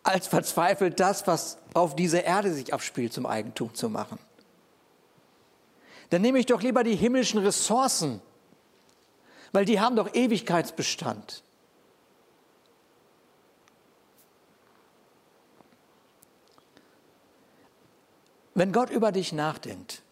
Als 0.04 0.28
verzweifelt 0.28 1.00
das, 1.00 1.26
was 1.26 1.58
auf 1.74 1.96
dieser 1.96 2.22
Erde 2.22 2.54
sich 2.54 2.72
abspielt, 2.72 3.12
zum 3.12 3.26
Eigentum 3.26 3.74
zu 3.74 3.88
machen. 3.88 4.20
Dann 6.10 6.22
nehme 6.22 6.38
ich 6.38 6.46
doch 6.46 6.62
lieber 6.62 6.84
die 6.84 6.94
himmlischen 6.94 7.40
Ressourcen, 7.40 8.22
weil 9.50 9.64
die 9.64 9.80
haben 9.80 9.96
doch 9.96 10.14
Ewigkeitsbestand. 10.14 11.42
Wenn 18.54 18.70
Gott 18.70 18.90
über 18.90 19.10
dich 19.10 19.32
nachdenkt, 19.32 20.02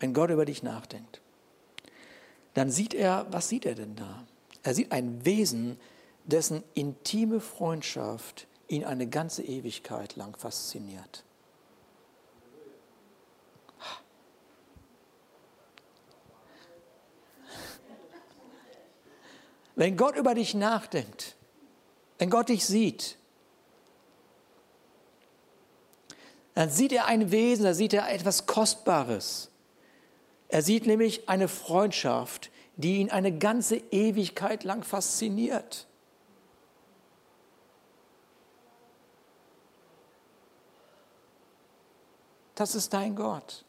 wenn 0.00 0.14
Gott 0.14 0.30
über 0.30 0.46
dich 0.46 0.62
nachdenkt, 0.62 1.20
dann 2.56 2.70
sieht 2.70 2.94
er, 2.94 3.26
was 3.30 3.50
sieht 3.50 3.66
er 3.66 3.74
denn 3.74 3.96
da? 3.96 4.24
Er 4.62 4.72
sieht 4.72 4.90
ein 4.90 5.26
Wesen, 5.26 5.78
dessen 6.24 6.64
intime 6.72 7.40
Freundschaft 7.40 8.46
ihn 8.66 8.82
eine 8.82 9.06
ganze 9.06 9.42
Ewigkeit 9.42 10.16
lang 10.16 10.34
fasziniert. 10.38 11.22
Wenn 19.74 19.98
Gott 19.98 20.16
über 20.16 20.34
dich 20.34 20.54
nachdenkt, 20.54 21.36
wenn 22.16 22.30
Gott 22.30 22.48
dich 22.48 22.64
sieht, 22.64 23.18
dann 26.54 26.70
sieht 26.70 26.92
er 26.92 27.04
ein 27.04 27.30
Wesen, 27.30 27.66
da 27.66 27.74
sieht 27.74 27.92
er 27.92 28.10
etwas 28.10 28.46
Kostbares. 28.46 29.50
Er 30.48 30.62
sieht 30.62 30.86
nämlich 30.86 31.28
eine 31.28 31.48
Freundschaft, 31.48 32.50
die 32.76 32.98
ihn 32.98 33.10
eine 33.10 33.36
ganze 33.36 33.76
Ewigkeit 33.76 34.64
lang 34.64 34.84
fasziniert. 34.84 35.86
Das 42.54 42.74
ist 42.74 42.92
dein 42.92 43.14
Gott, 43.16 43.64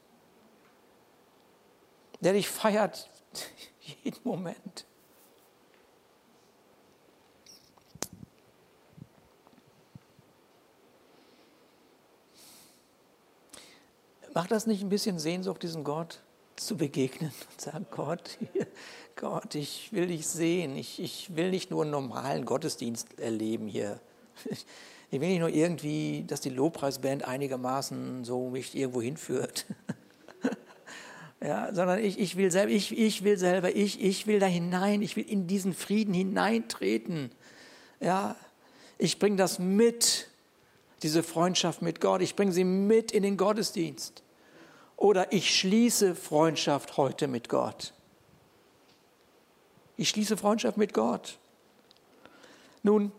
der 2.22 2.34
dich 2.34 2.48
feiert 2.48 3.10
jeden 4.04 4.22
Moment. 4.24 4.86
Macht 14.34 14.52
das 14.52 14.68
nicht 14.68 14.84
ein 14.84 14.90
bisschen 14.90 15.18
Sehnsucht, 15.18 15.64
diesem 15.64 15.84
Gott 15.84 16.22
zu 16.58 16.76
begegnen 16.76 17.32
und 17.52 17.62
sagen, 17.62 17.86
Gott, 17.92 18.38
Gott, 19.16 19.56
ich 19.56 19.92
will 19.94 20.08
dich 20.08 20.28
sehen. 20.28 20.76
Ich, 20.76 21.00
ich 21.02 21.36
will 21.36 21.50
nicht 21.50 21.72
nur 21.72 21.84
einen 21.84 21.92
normalen 21.92 22.46
Gottesdienst 22.46 23.20
erleben 23.20 23.68
hier. 23.68 24.00
Ich 25.10 25.22
will 25.22 25.30
nicht 25.30 25.40
nur 25.40 25.50
irgendwie, 25.50 26.26
dass 26.28 26.42
die 26.42 26.50
Lobpreisband 26.50 27.24
einigermaßen 27.26 28.26
so 28.26 28.50
mich 28.50 28.76
irgendwo 28.76 29.02
hinführt. 29.02 29.66
Ja, 31.40 31.72
sondern 31.72 32.00
ich, 32.00 32.18
ich 32.18 32.36
will 32.36 32.50
selber, 32.50 32.72
ich, 32.72 32.98
ich 32.98 33.24
will 33.24 33.38
selber, 33.38 33.76
ich, 33.76 34.04
ich 34.04 34.26
will 34.26 34.40
da 34.40 34.48
hinein, 34.48 35.04
ich 35.04 35.16
will 35.16 35.24
in 35.24 35.46
diesen 35.46 35.76
Frieden 35.76 36.12
hineintreten. 36.12 37.30
Ja, 38.00 38.36
ich 38.98 39.20
bringe 39.20 39.36
das 39.36 39.60
mit, 39.60 40.30
diese 41.04 41.22
Freundschaft 41.22 41.84
mit 41.84 42.02
Gott, 42.02 42.24
ich 42.24 42.36
bringe 42.36 42.52
sie 42.52 42.64
mit 42.64 43.12
in 43.12 43.22
den 43.22 43.38
Gottesdienst 43.38 44.24
oder 44.98 45.32
ich 45.32 45.58
schließe 45.58 46.16
Freundschaft 46.16 46.98
heute 46.98 47.28
mit 47.28 47.48
Gott. 47.48 47.94
Ich 49.96 50.10
schließe 50.10 50.38
Freundschaft 50.38 50.78
mit 50.78 50.94
Gott. 50.94 51.38
Nun, 52.84 53.12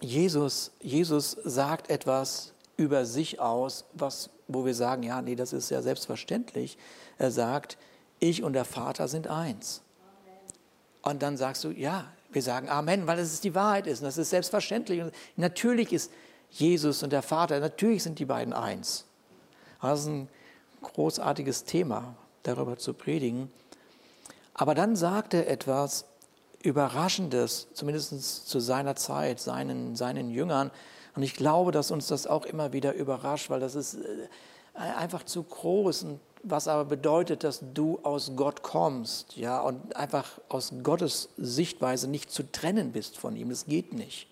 Jesus, 0.00 0.72
Jesus 0.80 1.36
sagt 1.44 1.90
etwas 1.90 2.52
über 2.76 3.04
sich 3.04 3.40
aus, 3.40 3.84
was, 3.92 4.30
wo 4.48 4.64
wir 4.64 4.74
sagen, 4.74 5.02
ja, 5.02 5.22
nee, 5.22 5.36
das 5.36 5.52
ist 5.52 5.70
ja 5.70 5.82
selbstverständlich. 5.82 6.78
Er 7.18 7.30
sagt, 7.30 7.76
ich 8.18 8.42
und 8.42 8.54
der 8.54 8.64
Vater 8.64 9.08
sind 9.08 9.28
eins. 9.28 9.82
Und 11.02 11.22
dann 11.22 11.36
sagst 11.36 11.64
du, 11.64 11.70
ja, 11.70 12.06
wir 12.30 12.42
sagen 12.42 12.68
Amen, 12.68 13.06
weil 13.06 13.18
es 13.18 13.40
die 13.40 13.54
Wahrheit 13.54 13.86
ist 13.86 14.00
und 14.00 14.06
das 14.06 14.18
ist 14.18 14.30
selbstverständlich. 14.30 15.02
Und 15.02 15.12
natürlich 15.36 15.92
ist 15.92 16.10
Jesus 16.50 17.02
und 17.02 17.10
der 17.10 17.22
Vater, 17.22 17.60
natürlich 17.60 18.02
sind 18.02 18.18
die 18.18 18.24
beiden 18.24 18.52
eins. 18.52 19.04
Das 19.80 20.00
ist 20.00 20.06
ein 20.06 20.28
großartiges 20.92 21.64
Thema, 21.64 22.14
darüber 22.42 22.76
zu 22.76 22.94
predigen. 22.94 23.50
Aber 24.54 24.74
dann 24.74 24.94
sagt 24.96 25.34
er 25.34 25.48
etwas 25.48 26.04
Überraschendes, 26.62 27.68
zumindest 27.74 28.48
zu 28.48 28.60
seiner 28.60 28.96
Zeit, 28.96 29.40
seinen, 29.40 29.96
seinen 29.96 30.30
Jüngern. 30.30 30.70
Und 31.14 31.22
ich 31.22 31.34
glaube, 31.34 31.72
dass 31.72 31.90
uns 31.90 32.06
das 32.06 32.26
auch 32.26 32.46
immer 32.46 32.72
wieder 32.72 32.94
überrascht, 32.94 33.50
weil 33.50 33.60
das 33.60 33.74
ist 33.74 33.94
äh, 33.94 34.28
einfach 34.74 35.24
zu 35.24 35.42
groß. 35.42 36.04
Und 36.04 36.20
was 36.42 36.68
aber 36.68 36.84
bedeutet, 36.84 37.44
dass 37.44 37.60
du 37.74 37.98
aus 38.02 38.32
Gott 38.36 38.62
kommst, 38.62 39.36
ja, 39.36 39.60
und 39.60 39.96
einfach 39.96 40.40
aus 40.48 40.72
Gottes 40.82 41.28
Sichtweise 41.36 42.08
nicht 42.08 42.30
zu 42.30 42.50
trennen 42.50 42.92
bist 42.92 43.18
von 43.18 43.36
ihm. 43.36 43.50
Das 43.50 43.66
geht 43.66 43.92
nicht. 43.92 44.28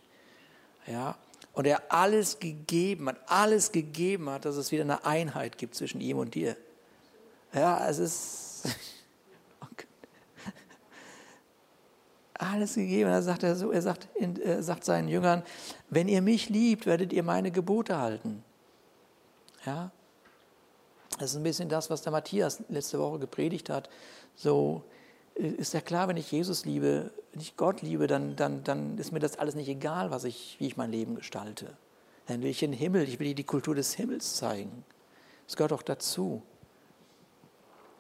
Ja, 0.86 1.16
und 1.52 1.66
er 1.66 1.92
alles 1.92 2.38
gegeben 2.38 3.08
hat, 3.08 3.16
alles 3.26 3.72
gegeben 3.72 4.30
hat, 4.30 4.44
dass 4.44 4.56
es 4.56 4.72
wieder 4.72 4.82
eine 4.82 5.04
Einheit 5.04 5.58
gibt 5.58 5.74
zwischen 5.74 6.00
ihm 6.00 6.18
und 6.18 6.34
dir. 6.34 6.56
Ja, 7.52 7.86
es 7.88 7.98
ist 7.98 8.62
alles 12.34 12.74
gegeben. 12.74 13.10
Da 13.10 13.20
sagt 13.22 13.42
er 13.42 13.56
so, 13.56 13.70
er 13.70 13.82
sagt, 13.82 14.08
er 14.18 14.62
sagt 14.62 14.84
seinen 14.84 15.08
Jüngern, 15.08 15.42
wenn 15.90 16.08
ihr 16.08 16.22
mich 16.22 16.48
liebt, 16.48 16.86
werdet 16.86 17.12
ihr 17.12 17.22
meine 17.22 17.50
Gebote 17.50 17.98
halten. 17.98 18.42
Ja, 19.66 19.92
das 21.18 21.32
ist 21.32 21.36
ein 21.36 21.42
bisschen 21.42 21.68
das, 21.68 21.90
was 21.90 22.02
der 22.02 22.12
Matthias 22.12 22.62
letzte 22.68 22.98
Woche 22.98 23.18
gepredigt 23.18 23.68
hat. 23.68 23.90
So, 24.34 24.82
ist 25.34 25.74
ja 25.74 25.80
klar, 25.80 26.08
wenn 26.08 26.16
ich 26.16 26.32
Jesus 26.32 26.64
liebe, 26.64 27.10
wenn 27.32 27.40
ich 27.40 27.56
Gott 27.56 27.80
liebe, 27.82 28.06
dann, 28.06 28.36
dann, 28.36 28.62
dann 28.62 28.98
ist 28.98 29.10
mir 29.10 29.18
das 29.18 29.38
alles 29.38 29.54
nicht 29.54 29.68
egal, 29.68 30.10
was 30.10 30.24
ich, 30.24 30.56
wie 30.58 30.66
ich 30.66 30.76
mein 30.76 30.92
Leben 30.92 31.14
gestalte. 31.14 31.76
Dann 32.26 32.42
will 32.42 32.50
ich 32.50 32.58
den 32.58 32.72
Himmel, 32.72 33.08
ich 33.08 33.18
will 33.18 33.28
dir 33.28 33.34
die 33.34 33.44
Kultur 33.44 33.74
des 33.74 33.94
Himmels 33.94 34.36
zeigen. 34.36 34.84
Das 35.46 35.56
gehört 35.56 35.72
auch 35.72 35.82
dazu. 35.82 36.42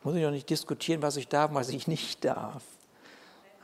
Muss 0.04 0.14
ich 0.14 0.22
doch 0.22 0.30
nicht 0.30 0.50
diskutieren, 0.50 1.00
was 1.00 1.16
ich 1.16 1.28
darf 1.28 1.50
und 1.50 1.56
was 1.56 1.70
ich 1.70 1.88
nicht 1.88 2.24
darf. 2.24 2.62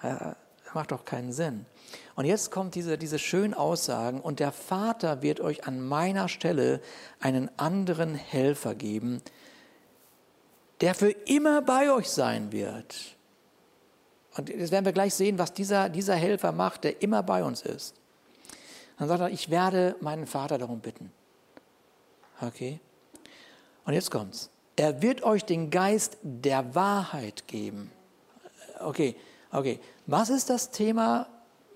Das 0.01 0.75
macht 0.75 0.91
doch 0.91 1.05
keinen 1.05 1.33
Sinn. 1.33 1.67
Und 2.15 2.25
jetzt 2.25 2.51
kommt 2.51 2.75
diese, 2.75 2.97
diese 2.97 3.19
schönen 3.19 3.55
Aussagen, 3.55 4.21
und 4.21 4.41
der 4.41 4.53
Vater 4.53 5.23
wird 5.23 5.41
euch 5.41 5.67
an 5.67 5.81
meiner 5.81 6.29
Stelle 6.29 6.81
einen 7.21 7.51
anderen 7.59 8.15
Helfer 8.15 8.75
geben, 8.75 9.21
der 10.81 10.95
für 10.95 11.11
immer 11.11 11.61
bei 11.61 11.93
euch 11.93 12.09
sein 12.09 12.53
wird 12.53 13.18
und 14.39 14.49
das 14.61 14.71
werden 14.71 14.85
wir 14.85 14.93
gleich 14.93 15.15
sehen, 15.15 15.39
was 15.39 15.53
dieser, 15.53 15.89
dieser 15.89 16.15
Helfer 16.15 16.53
macht, 16.53 16.85
der 16.85 17.03
immer 17.03 17.23
bei 17.23 17.43
uns 17.43 17.63
ist. 17.63 17.95
Dann 18.99 19.09
sagt 19.09 19.21
er, 19.21 19.31
ich 19.31 19.51
werde 19.51 19.97
meinen 20.01 20.27
Vater 20.27 20.59
darum 20.59 20.81
bitten. 20.81 21.13
Okay? 22.41 22.81
Und 23.85 23.95
jetzt 23.95 24.11
kommt's. 24.11 24.51
Er 24.77 25.03
wird 25.03 25.23
euch 25.23 25.45
den 25.45 25.71
Geist 25.71 26.19
der 26.23 26.75
Wahrheit 26.75 27.49
geben. 27.49 27.91
Okay, 28.81 29.17
okay. 29.51 29.81
Was 30.07 30.31
ist 30.31 30.51
das 30.51 30.71
Thema, 30.71 31.27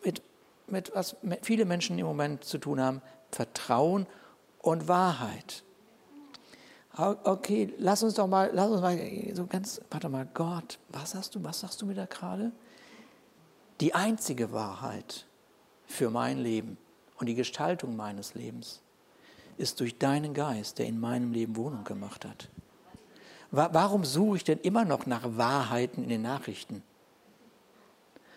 mit, 0.04 0.22
mit 0.68 0.94
was 0.94 1.16
viele 1.42 1.64
Menschen 1.64 1.98
im 1.98 2.06
Moment 2.06 2.44
zu 2.44 2.58
tun 2.58 2.80
haben? 2.80 3.02
Vertrauen 3.32 4.06
und 4.60 4.86
Wahrheit. 4.86 5.64
Okay, 6.94 7.72
lass 7.78 8.02
uns 8.02 8.14
doch 8.14 8.26
mal, 8.26 8.50
lass 8.52 8.70
uns 8.70 8.82
mal 8.82 8.98
so 9.32 9.46
ganz, 9.46 9.80
warte 9.90 10.10
mal, 10.10 10.28
Gott, 10.34 10.78
was 10.90 11.12
sagst 11.12 11.34
du, 11.34 11.42
was 11.42 11.60
sagst 11.60 11.80
du 11.80 11.86
mir 11.86 11.94
da 11.94 12.04
gerade? 12.04 12.52
Die 13.80 13.94
einzige 13.94 14.52
Wahrheit 14.52 15.26
für 15.86 16.10
mein 16.10 16.38
Leben 16.38 16.76
und 17.16 17.26
die 17.26 17.34
Gestaltung 17.34 17.96
meines 17.96 18.34
Lebens 18.34 18.82
ist 19.56 19.80
durch 19.80 19.98
deinen 19.98 20.34
Geist, 20.34 20.78
der 20.78 20.86
in 20.86 21.00
meinem 21.00 21.32
Leben 21.32 21.56
Wohnung 21.56 21.84
gemacht 21.84 22.26
hat. 22.26 22.50
Warum 23.50 24.04
suche 24.04 24.38
ich 24.38 24.44
denn 24.44 24.58
immer 24.60 24.84
noch 24.84 25.06
nach 25.06 25.36
Wahrheiten 25.36 26.02
in 26.02 26.08
den 26.08 26.22
Nachrichten? 26.22 26.82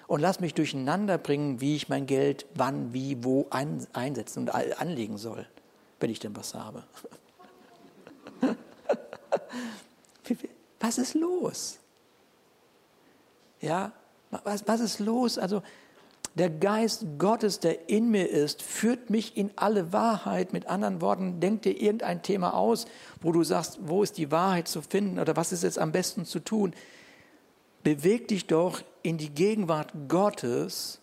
Und 0.07 0.21
lass 0.21 0.39
mich 0.39 0.53
durcheinander 0.53 1.17
bringen, 1.17 1.61
wie 1.61 1.75
ich 1.75 1.89
mein 1.89 2.05
Geld 2.05 2.45
wann, 2.53 2.93
wie, 2.93 3.23
wo 3.23 3.47
einsetzen 3.49 4.39
und 4.39 4.49
anlegen 4.49 5.17
soll, 5.17 5.47
wenn 5.99 6.09
ich 6.09 6.19
denn 6.19 6.35
was 6.35 6.53
habe. 6.53 6.83
Was 10.79 10.97
ist 10.97 11.15
los? 11.15 11.79
Ja, 13.59 13.91
was, 14.29 14.67
was 14.67 14.81
ist 14.81 14.99
los? 14.99 15.39
Also, 15.39 15.63
der 16.35 16.49
Geist 16.49 17.05
Gottes, 17.17 17.59
der 17.59 17.89
in 17.89 18.11
mir 18.11 18.29
ist, 18.29 18.61
führt 18.61 19.09
mich 19.09 19.37
in 19.37 19.51
alle 19.55 19.93
Wahrheit. 19.93 20.51
Mit 20.51 20.67
anderen 20.67 20.99
Worten, 21.01 21.39
denk 21.39 21.61
dir 21.61 21.81
irgendein 21.81 22.21
Thema 22.21 22.53
aus, 22.53 22.85
wo 23.21 23.31
du 23.31 23.43
sagst, 23.43 23.79
wo 23.81 24.03
ist 24.03 24.17
die 24.17 24.31
Wahrheit 24.31 24.67
zu 24.67 24.81
finden 24.81 25.17
oder 25.17 25.35
was 25.37 25.53
ist 25.53 25.63
jetzt 25.63 25.79
am 25.79 25.93
besten 25.93 26.25
zu 26.25 26.39
tun. 26.39 26.73
Beweg 27.83 28.27
dich 28.27 28.47
doch 28.47 28.81
in 29.01 29.17
die 29.17 29.29
Gegenwart 29.29 29.93
Gottes 30.09 30.99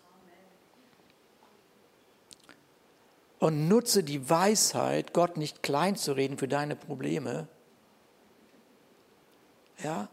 und 3.42 3.66
nutze 3.66 4.04
die 4.04 4.30
Weisheit, 4.30 5.12
Gott 5.12 5.36
nicht 5.36 5.64
klein 5.64 5.96
zu 5.96 6.12
reden 6.12 6.38
für 6.38 6.46
deine 6.46 6.76
Probleme. 6.76 7.48
Ja? 9.82 10.08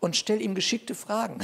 Und 0.00 0.16
stell 0.16 0.40
ihm 0.40 0.54
geschickte 0.54 0.94
Fragen. 0.94 1.40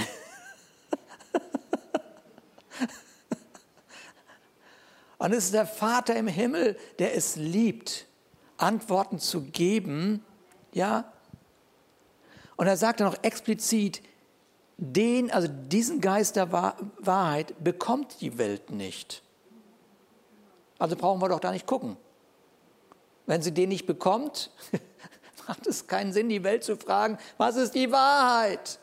Und 5.19 5.35
es 5.35 5.45
ist 5.45 5.53
der 5.53 5.67
Vater 5.67 6.17
im 6.17 6.27
Himmel, 6.27 6.79
der 6.99 7.15
es 7.15 7.37
liebt, 7.37 8.07
Antworten 8.57 9.19
zu 9.19 9.43
geben, 9.43 10.25
ja. 10.73 11.13
Und 12.57 12.67
er 12.67 12.79
sagt 12.79 13.01
dann 13.01 13.09
auch 13.09 13.19
explizit, 13.23 14.01
den, 14.79 15.31
also 15.31 15.49
diesen 15.49 16.01
Geist 16.01 16.37
der 16.37 16.51
Wahrheit 16.51 17.63
bekommt 17.63 18.23
die 18.23 18.39
Welt 18.39 18.71
nicht. 18.71 19.23
Also 20.81 20.97
brauchen 20.97 21.23
wir 21.23 21.29
doch 21.29 21.39
da 21.39 21.53
nicht 21.53 21.67
gucken. 21.67 21.97
Wenn 23.27 23.43
sie 23.43 23.53
den 23.53 23.69
nicht 23.69 23.87
bekommt, 23.87 24.51
macht 25.47 25.69
es 25.69 25.87
keinen 25.87 26.13
Sinn, 26.13 26.29
die 26.29 26.43
Welt 26.43 26.65
zu 26.65 26.77
fragen, 26.77 27.19
was 27.37 27.55
ist 27.55 27.77
die 27.77 27.93
Wahrheit? 27.93 28.81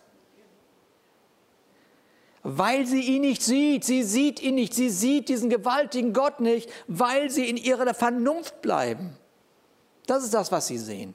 weil 2.50 2.86
sie 2.86 3.02
ihn 3.02 3.22
nicht 3.22 3.44
sieht. 3.44 3.84
Sie 3.84 4.04
sieht 4.04 4.42
ihn 4.42 4.56
nicht. 4.56 4.74
Sie 4.74 4.90
sieht 4.90 5.28
diesen 5.28 5.50
gewaltigen 5.50 6.14
Gott 6.14 6.40
nicht, 6.40 6.70
weil 6.88 7.30
sie 7.30 7.50
in 7.50 7.58
ihrer 7.58 7.94
Vernunft 7.94 8.62
bleiben. 8.62 9.18
Das 10.06 10.24
ist 10.24 10.34
das, 10.34 10.50
was 10.50 10.68
sie 10.68 10.78
sehen. 10.78 11.14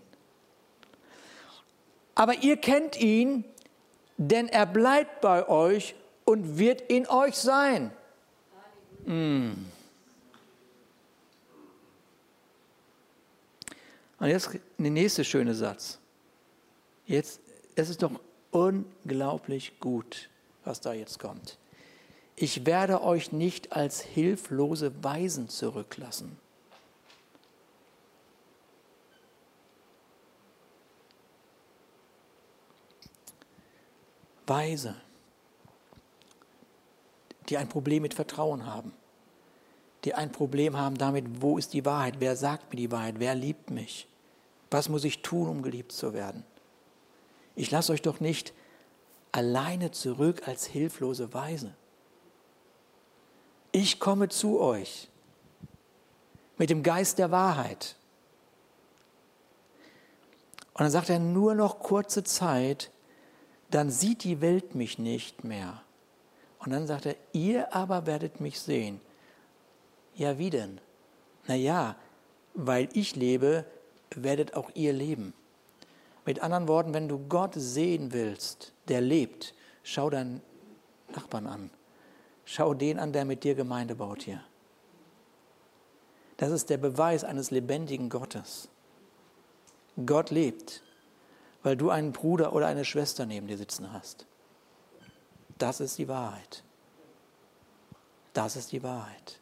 Aber 2.14 2.42
ihr 2.42 2.58
kennt 2.58 3.00
ihn, 3.00 3.46
denn 4.18 4.46
er 4.48 4.66
bleibt 4.66 5.22
bei 5.22 5.48
euch 5.48 5.94
und 6.26 6.58
wird 6.58 6.82
in 6.82 7.08
euch 7.08 7.36
sein. 7.36 7.92
Mm. 9.06 9.52
Und 14.22 14.28
jetzt 14.28 14.50
der 14.78 14.90
nächste 14.90 15.22
schöne 15.24 15.54
Satz. 15.54 15.98
Jetzt, 17.06 17.40
es 17.74 17.90
ist 17.90 18.02
doch 18.02 18.12
unglaublich 18.50 19.78
gut 19.78 20.30
was 20.64 20.80
da 20.80 20.92
jetzt 20.92 21.18
kommt. 21.18 21.58
Ich 22.36 22.66
werde 22.66 23.02
euch 23.02 23.32
nicht 23.32 23.72
als 23.72 24.00
hilflose 24.00 24.92
Weisen 25.02 25.48
zurücklassen. 25.48 26.38
Weise, 34.46 34.96
die 37.48 37.56
ein 37.56 37.68
Problem 37.68 38.02
mit 38.02 38.12
Vertrauen 38.12 38.66
haben, 38.66 38.92
die 40.04 40.14
ein 40.14 40.32
Problem 40.32 40.76
haben 40.76 40.98
damit, 40.98 41.40
wo 41.40 41.58
ist 41.58 41.72
die 41.72 41.84
Wahrheit, 41.84 42.16
wer 42.18 42.34
sagt 42.34 42.72
mir 42.72 42.76
die 42.76 42.90
Wahrheit, 42.90 43.14
wer 43.18 43.34
liebt 43.34 43.70
mich, 43.70 44.08
was 44.72 44.88
muss 44.88 45.04
ich 45.04 45.22
tun, 45.22 45.48
um 45.48 45.62
geliebt 45.62 45.92
zu 45.92 46.12
werden. 46.12 46.44
Ich 47.54 47.70
lasse 47.70 47.92
euch 47.92 48.02
doch 48.02 48.20
nicht 48.20 48.52
alleine 49.30 49.90
zurück 49.90 50.46
als 50.46 50.66
hilflose 50.66 51.32
Weise. 51.34 51.74
Ich 53.72 54.00
komme 54.00 54.28
zu 54.28 54.60
euch 54.60 55.08
mit 56.58 56.70
dem 56.70 56.82
Geist 56.82 57.18
der 57.18 57.30
Wahrheit. 57.30 57.96
Und 60.74 60.80
dann 60.80 60.90
sagt 60.90 61.10
er 61.10 61.18
nur 61.18 61.54
noch 61.54 61.80
kurze 61.80 62.24
Zeit, 62.24 62.90
dann 63.70 63.90
sieht 63.90 64.24
die 64.24 64.40
Welt 64.40 64.74
mich 64.74 64.98
nicht 64.98 65.44
mehr. 65.44 65.82
Und 66.58 66.70
dann 66.70 66.86
sagt 66.86 67.06
er, 67.06 67.16
ihr 67.32 67.74
aber 67.74 68.06
werdet 68.06 68.40
mich 68.40 68.60
sehen. 68.60 69.00
Ja, 70.14 70.38
wie 70.38 70.50
denn? 70.50 70.80
Na 71.46 71.54
ja, 71.54 71.96
weil 72.54 72.88
ich 72.92 73.16
lebe, 73.16 73.64
werdet 74.16 74.54
auch 74.54 74.70
ihr 74.74 74.92
leben. 74.92 75.34
Mit 76.24 76.40
anderen 76.40 76.68
Worten, 76.68 76.94
wenn 76.94 77.08
du 77.08 77.18
Gott 77.28 77.54
sehen 77.56 78.12
willst, 78.12 78.72
der 78.88 79.00
lebt, 79.00 79.54
schau 79.82 80.10
deinen 80.10 80.40
Nachbarn 81.14 81.46
an. 81.46 81.70
Schau 82.44 82.74
den 82.74 82.98
an, 82.98 83.12
der 83.12 83.24
mit 83.24 83.44
dir 83.44 83.54
Gemeinde 83.54 83.94
baut 83.94 84.22
hier. 84.22 84.42
Das 86.36 86.50
ist 86.50 86.70
der 86.70 86.78
Beweis 86.78 87.24
eines 87.24 87.50
lebendigen 87.50 88.08
Gottes. 88.08 88.68
Gott 90.06 90.30
lebt, 90.30 90.82
weil 91.62 91.76
du 91.76 91.90
einen 91.90 92.12
Bruder 92.12 92.52
oder 92.52 92.66
eine 92.66 92.84
Schwester 92.84 93.26
neben 93.26 93.46
dir 93.46 93.58
sitzen 93.58 93.92
hast. 93.92 94.26
Das 95.58 95.80
ist 95.80 95.98
die 95.98 96.08
Wahrheit. 96.08 96.64
Das 98.32 98.56
ist 98.56 98.72
die 98.72 98.82
Wahrheit. 98.82 99.38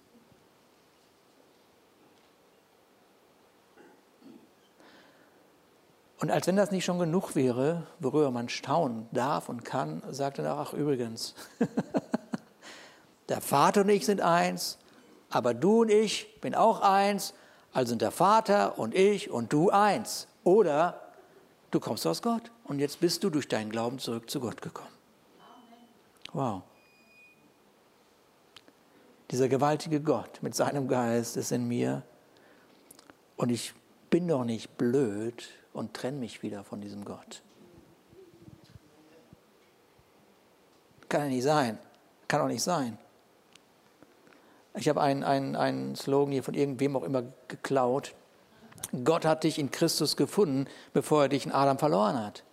Und 6.21 6.31
als 6.31 6.47
wenn 6.47 6.57
das 6.57 6.71
nicht 6.71 6.85
schon 6.85 6.99
genug 6.99 7.35
wäre, 7.35 7.87
worüber 7.99 8.31
man 8.31 8.51
staunen 8.51 9.09
darf 9.11 9.49
und 9.49 9.65
kann, 9.65 10.03
sagt 10.11 10.39
er, 10.39 10.59
ach 10.59 10.75
übrigens, 10.75 11.35
der 13.31 13.41
Vater 13.41 13.81
und 13.81 13.89
ich 13.89 14.05
sind 14.05 14.21
eins, 14.21 14.79
aber 15.31 15.55
du 15.55 15.81
und 15.81 15.91
ich 15.91 16.41
bin 16.43 16.55
auch 16.55 16.83
eins, 16.83 17.33
also 17.73 17.91
sind 17.91 18.03
der 18.03 18.11
Vater 18.11 18.79
und 18.79 18.95
ich 18.95 19.31
und 19.31 19.53
du 19.53 19.71
eins. 19.71 20.27
Oder 20.45 21.01
du 21.71 21.81
kommst 21.81 22.07
aus 22.07 22.21
Gott 22.21 22.51
und 22.65 22.81
jetzt 22.81 23.01
bist 23.01 23.25
du 23.25 23.31
durch 23.31 23.49
deinen 23.49 23.71
Glauben 23.71 23.99
zurück 23.99 24.29
zu 24.29 24.41
Gott 24.41 24.61
gekommen. 24.61 24.89
Wow. 26.35 26.63
Dieser 29.31 29.49
gewaltige 29.49 30.01
Gott 30.01 30.43
mit 30.43 30.55
seinem 30.55 30.87
Geist 30.87 31.39
ist 31.39 31.51
in 31.51 31.67
mir 31.67 32.03
und 33.37 33.49
ich 33.49 33.73
bin 34.11 34.29
doch 34.29 34.45
nicht 34.45 34.77
blöd, 34.77 35.49
und 35.73 35.95
trenne 35.95 36.19
mich 36.19 36.43
wieder 36.43 36.65
von 36.65 36.81
diesem 36.81 37.05
Gott. 37.05 37.43
Kann 41.09 41.23
ja 41.23 41.29
nicht 41.29 41.43
sein. 41.43 41.79
Kann 42.29 42.41
auch 42.41 42.47
nicht 42.47 42.63
sein. 42.63 42.99
Ich 44.77 44.89
habe 44.89 45.01
einen, 45.01 45.25
einen, 45.25 45.57
einen 45.57 45.97
Slogan 45.97 46.33
hier 46.33 46.45
von 46.45 46.55
irgendwem 46.55 46.97
auch 46.97 47.03
immer 47.03 47.25
geklaut. 47.49 48.15
Gott 49.05 49.25
hat 49.25 49.45
dich 49.45 49.59
in 49.59 49.71
Christus 49.71 50.17
gefunden, 50.17 50.67
bevor 50.93 51.23
er 51.23 51.29
dich 51.29 51.45
in 51.45 51.53
Adam 51.53 51.79
verloren 51.79 52.19
hat. 52.25 52.45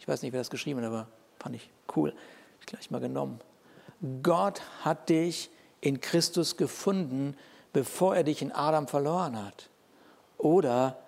Ich 0.00 0.08
weiß 0.08 0.22
nicht, 0.22 0.32
wer 0.32 0.40
das 0.40 0.50
geschrieben 0.50 0.80
hat, 0.80 0.86
aber 0.86 1.06
fand 1.38 1.54
ich 1.54 1.70
cool. 1.96 2.14
Ich 2.60 2.66
gleich 2.66 2.90
mal 2.90 3.00
genommen. 3.00 3.40
Gott 4.22 4.62
hat 4.84 5.08
dich 5.08 5.50
in 5.80 6.00
Christus 6.00 6.56
gefunden, 6.56 7.36
bevor 7.72 8.16
er 8.16 8.24
dich 8.24 8.42
in 8.42 8.52
Adam 8.52 8.88
verloren 8.88 9.42
hat. 9.42 9.70
Oder 10.36 10.98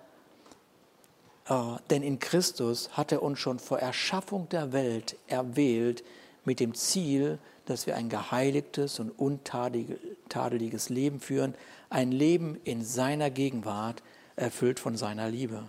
Uh, 1.49 1.77
denn 1.89 2.03
in 2.03 2.19
Christus 2.19 2.89
hat 2.95 3.11
er 3.11 3.23
uns 3.23 3.39
schon 3.39 3.59
vor 3.59 3.79
Erschaffung 3.79 4.47
der 4.49 4.73
Welt 4.73 5.17
erwählt 5.27 6.03
mit 6.45 6.59
dem 6.59 6.75
Ziel, 6.75 7.39
dass 7.65 7.87
wir 7.87 7.95
ein 7.95 8.09
geheiligtes 8.09 8.99
und 8.99 9.11
untadeliges 9.11 10.89
Leben 10.89 11.19
führen, 11.19 11.55
ein 11.89 12.11
Leben 12.11 12.59
in 12.63 12.83
seiner 12.83 13.29
Gegenwart, 13.29 14.03
erfüllt 14.35 14.79
von 14.79 14.97
seiner 14.97 15.29
Liebe. 15.29 15.67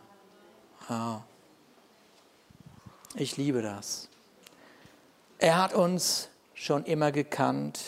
Ah. 0.89 1.21
Ich 3.15 3.37
liebe 3.37 3.63
das. 3.63 4.09
Er 5.39 5.61
hat 5.61 5.75
uns 5.75 6.29
schon 6.55 6.85
immer 6.85 7.13
gekannt, 7.13 7.81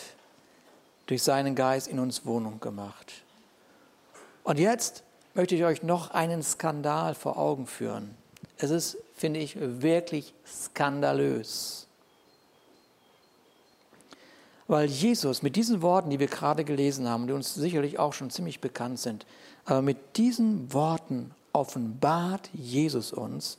durch 1.07 1.23
seinen 1.23 1.55
Geist 1.55 1.87
in 1.87 1.99
uns 1.99 2.25
Wohnung 2.25 2.61
gemacht. 2.61 3.13
Und 4.43 4.59
jetzt 4.59 5.03
möchte 5.35 5.55
ich 5.55 5.65
euch 5.65 5.83
noch 5.83 6.11
einen 6.13 6.43
Skandal 6.43 7.15
vor 7.15 7.39
Augen 7.39 7.67
führen. 7.67 8.15
Es 8.57 8.71
ist, 8.71 8.97
finde 9.15 9.41
ich, 9.41 9.57
wirklich 9.59 10.33
skandalös. 10.47 11.87
Weil 14.67 14.89
Jesus 14.89 15.43
mit 15.43 15.57
diesen 15.57 15.83
Worten, 15.83 16.11
die 16.11 16.21
wir 16.21 16.29
gerade 16.29 16.65
gelesen 16.65 17.09
haben, 17.09 17.27
die 17.27 17.33
uns 17.33 17.55
sicherlich 17.55 17.99
auch 17.99 18.13
schon 18.13 18.31
ziemlich 18.31 18.61
bekannt 18.61 18.99
sind, 18.99 19.27
aber 19.67 19.83
mit 19.83 20.17
diesen 20.17 20.73
Worten 20.73 21.33
offenbart 21.53 22.49
Jesus 22.53 23.13
uns, 23.13 23.59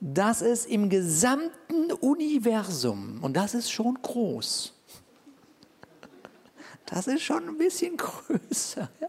dass 0.00 0.42
es 0.42 0.66
im 0.66 0.88
gesamten 0.90 1.92
Universum, 2.00 3.18
und 3.22 3.36
das 3.36 3.54
ist 3.54 3.70
schon 3.70 3.98
groß, 4.00 4.72
das 6.86 7.06
ist 7.06 7.22
schon 7.22 7.48
ein 7.48 7.58
bisschen 7.58 7.96
größer, 7.96 8.88
ja, 9.00 9.08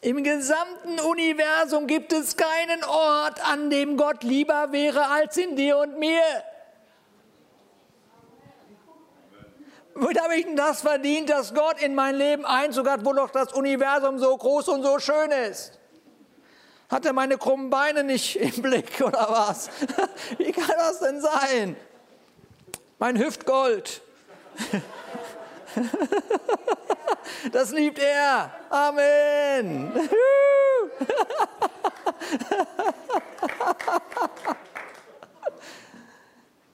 im 0.00 0.22
gesamten 0.22 1.00
Universum 1.00 1.86
gibt 1.86 2.12
es 2.12 2.36
keinen 2.36 2.84
Ort, 2.84 3.44
an 3.44 3.68
dem 3.70 3.96
Gott 3.96 4.22
lieber 4.22 4.70
wäre 4.70 5.08
als 5.08 5.36
in 5.36 5.56
dir 5.56 5.78
und 5.78 5.98
mir. 5.98 6.22
Womit 9.94 10.20
habe 10.20 10.36
ich 10.36 10.44
denn 10.44 10.54
das 10.54 10.82
verdient, 10.82 11.28
dass 11.28 11.54
Gott 11.54 11.82
in 11.82 11.96
mein 11.96 12.14
Leben 12.14 12.44
Einzug 12.44 12.88
hat, 12.88 13.04
wo 13.04 13.12
doch 13.12 13.30
das 13.30 13.52
Universum 13.52 14.20
so 14.20 14.36
groß 14.36 14.68
und 14.68 14.84
so 14.84 15.00
schön 15.00 15.32
ist? 15.32 15.78
Hat 16.88 17.04
er 17.04 17.12
meine 17.12 17.36
krummen 17.36 17.68
Beine 17.68 18.04
nicht 18.04 18.36
im 18.36 18.62
Blick 18.62 19.00
oder 19.00 19.26
was? 19.28 19.68
Wie 20.38 20.52
kann 20.52 20.76
das 20.78 21.00
denn 21.00 21.20
sein? 21.20 21.76
Mein 23.00 23.18
Hüftgold. 23.18 24.00
Das 27.52 27.70
liebt 27.70 27.98
er. 27.98 28.50
Amen. 28.70 29.92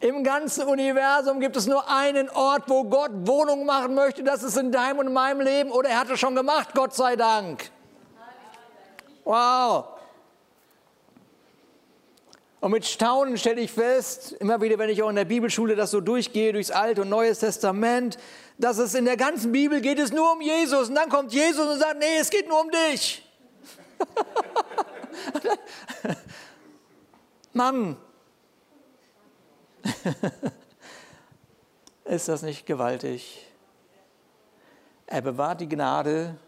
Im 0.00 0.22
ganzen 0.22 0.66
Universum 0.68 1.40
gibt 1.40 1.56
es 1.56 1.66
nur 1.66 1.88
einen 1.88 2.28
Ort, 2.30 2.64
wo 2.66 2.84
Gott 2.84 3.10
Wohnung 3.12 3.64
machen 3.64 3.94
möchte. 3.94 4.22
Das 4.22 4.42
ist 4.42 4.56
in 4.56 4.70
deinem 4.70 4.98
und 4.98 5.12
meinem 5.12 5.40
Leben. 5.40 5.70
Oder 5.70 5.88
er 5.90 6.00
hat 6.00 6.10
es 6.10 6.20
schon 6.20 6.34
gemacht, 6.34 6.68
Gott 6.74 6.94
sei 6.94 7.16
Dank. 7.16 7.70
Wow. 9.24 9.93
Und 12.64 12.70
mit 12.70 12.86
Staunen 12.86 13.36
stelle 13.36 13.60
ich 13.60 13.70
fest, 13.70 14.32
immer 14.40 14.58
wieder, 14.62 14.78
wenn 14.78 14.88
ich 14.88 15.02
auch 15.02 15.10
in 15.10 15.16
der 15.16 15.26
Bibelschule 15.26 15.76
das 15.76 15.90
so 15.90 16.00
durchgehe, 16.00 16.50
durchs 16.50 16.70
Alte 16.70 17.02
und 17.02 17.10
Neues 17.10 17.40
Testament, 17.40 18.16
dass 18.56 18.78
es 18.78 18.94
in 18.94 19.04
der 19.04 19.18
ganzen 19.18 19.52
Bibel 19.52 19.82
geht 19.82 19.98
es 19.98 20.12
nur 20.12 20.32
um 20.32 20.40
Jesus. 20.40 20.88
Und 20.88 20.94
dann 20.94 21.10
kommt 21.10 21.34
Jesus 21.34 21.68
und 21.68 21.78
sagt, 21.78 21.98
nee, 21.98 22.16
es 22.18 22.30
geht 22.30 22.48
nur 22.48 22.62
um 22.62 22.70
dich. 22.70 23.22
Mann, 27.52 27.98
ist 32.06 32.28
das 32.28 32.40
nicht 32.40 32.64
gewaltig? 32.64 33.46
Er 35.06 35.20
bewahrt 35.20 35.60
die 35.60 35.68
Gnade, 35.68 36.38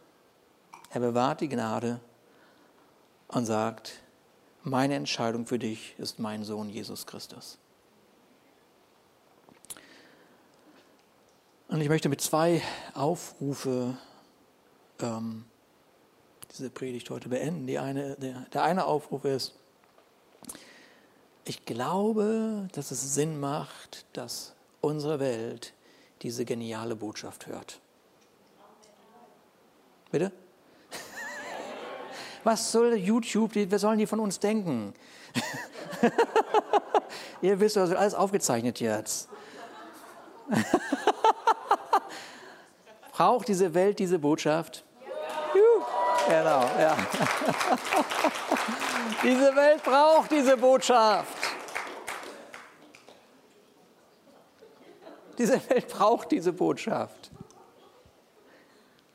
er 0.89 1.01
bewahrt 1.01 1.43
die 1.43 1.51
Gnade 1.51 2.01
und 3.29 3.45
sagt, 3.45 4.01
meine 4.67 4.97
Entscheidung 4.97 5.47
für 5.47 5.59
dich 5.59 5.95
ist 5.99 6.19
mein 6.19 6.43
Sohn 6.43 6.69
Jesus 6.69 7.07
Christus. 7.07 7.57
Und 11.69 11.81
ich 11.81 11.89
möchte 11.89 12.09
mit 12.09 12.21
zwei 12.21 12.63
Aufrufe 12.93 13.97
ähm, 15.01 15.45
diese 16.53 16.69
Predigt 16.71 17.11
heute 17.11 17.29
beenden. 17.29 17.67
Die 17.67 17.79
eine, 17.79 18.17
der, 18.17 18.41
der 18.53 18.63
eine 18.65 18.87
Aufruf 18.87 19.25
ist, 19.25 19.55
ich 21.45 21.65
glaube, 21.65 22.69
dass 22.73 22.91
es 22.91 23.15
Sinn 23.15 23.39
macht, 23.39 24.05
dass 24.15 24.55
unsere 24.81 25.21
Welt 25.21 25.75
diese 26.23 26.45
geniale 26.45 26.97
Botschaft 26.97 27.47
hört. 27.47 27.81
Bitte? 30.11 30.33
Was 32.47 32.71
soll 32.71 32.95
YouTube, 32.95 33.57
was 33.73 33.81
sollen 33.81 33.99
die 33.99 34.07
von 34.07 34.21
uns 34.21 34.39
denken? 34.39 34.95
Ihr 37.43 37.59
wisst, 37.59 37.75
das 37.75 37.89
wird 37.89 37.99
alles 37.99 38.15
aufgezeichnet 38.15 38.79
jetzt. 38.79 39.29
Braucht 43.13 43.49
diese 43.49 43.75
Welt 43.75 43.99
diese 43.99 44.21
Botschaft? 44.21 44.85
Ja. 45.03 45.09
Genau, 46.29 46.71
ja. 46.81 46.97
diese 49.25 49.57
Welt 49.57 49.83
braucht 49.83 50.31
diese 50.31 50.57
Botschaft. 50.57 51.37
Diese 55.37 55.61
Welt 55.69 55.89
braucht 55.89 56.31
diese 56.31 56.53
Botschaft. 56.53 57.33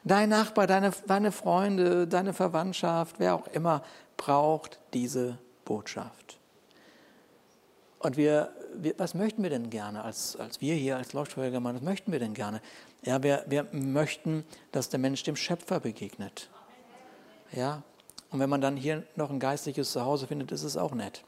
Dein 0.04 0.30
Nachbar, 0.30 0.66
deine, 0.66 0.92
deine 1.08 1.32
Freunde, 1.32 2.08
deine 2.08 2.34
Verwandtschaft, 2.34 3.20
wer 3.20 3.36
auch 3.36 3.48
immer, 3.48 3.84
braucht 4.18 4.80
diese 4.94 5.38
Botschaft. 5.64 6.40
Und 8.00 8.18
wir, 8.18 8.52
wir, 8.74 8.96
was 8.98 9.14
möchten 9.14 9.44
wir 9.44 9.52
denn 9.52 9.70
gerne 9.70 10.04
als, 10.04 10.36
als 10.36 10.60
wir 10.60 10.74
hier 10.74 10.98
als 10.98 11.14
Leuchtfeuergemeinde, 11.14 11.82
was 11.82 11.86
möchten 11.86 12.12
wir 12.12 12.20
denn 12.20 12.34
gerne? 12.34 12.62
Ja, 13.04 13.22
wir, 13.22 13.46
wir 13.48 13.68
möchten, 13.72 14.44
dass 14.72 14.90
der 14.90 15.00
Mensch 15.00 15.22
dem 15.24 15.36
Schöpfer 15.36 15.80
begegnet. 15.80 16.50
Ja, 17.52 17.84
und 18.32 18.40
wenn 18.40 18.50
man 18.50 18.62
dann 18.62 18.78
hier 18.78 19.04
noch 19.16 19.30
ein 19.30 19.40
geistliches 19.40 19.92
Zuhause 19.92 20.26
findet, 20.26 20.52
ist 20.52 20.64
es 20.64 20.78
auch 20.78 20.94
nett. 20.94 21.24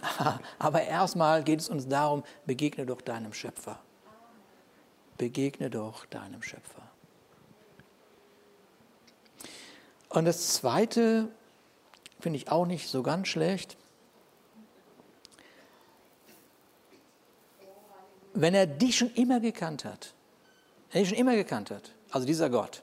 Aber 0.58 0.82
erstmal 0.82 1.42
geht 1.42 1.60
es 1.60 1.68
uns 1.68 1.86
darum, 1.86 2.22
begegne 2.46 2.86
doch 2.86 3.02
deinem 3.02 3.32
Schöpfer. 3.32 3.78
Begegne 5.18 5.70
doch 5.70 6.06
deinem 6.06 6.42
Schöpfer. 6.42 6.82
Und 10.14 10.26
das 10.26 10.54
Zweite 10.54 11.28
finde 12.20 12.36
ich 12.36 12.48
auch 12.48 12.66
nicht 12.66 12.88
so 12.88 13.02
ganz 13.02 13.26
schlecht. 13.26 13.76
Wenn 18.32 18.54
er 18.54 18.68
dich 18.68 18.96
schon 18.96 19.12
immer 19.14 19.40
gekannt 19.40 19.84
hat, 19.84 20.14
er 20.92 21.00
dich 21.00 21.08
schon 21.08 21.18
immer 21.18 21.34
gekannt 21.34 21.72
hat, 21.72 21.90
also 22.12 22.26
dieser 22.28 22.48
Gott, 22.48 22.82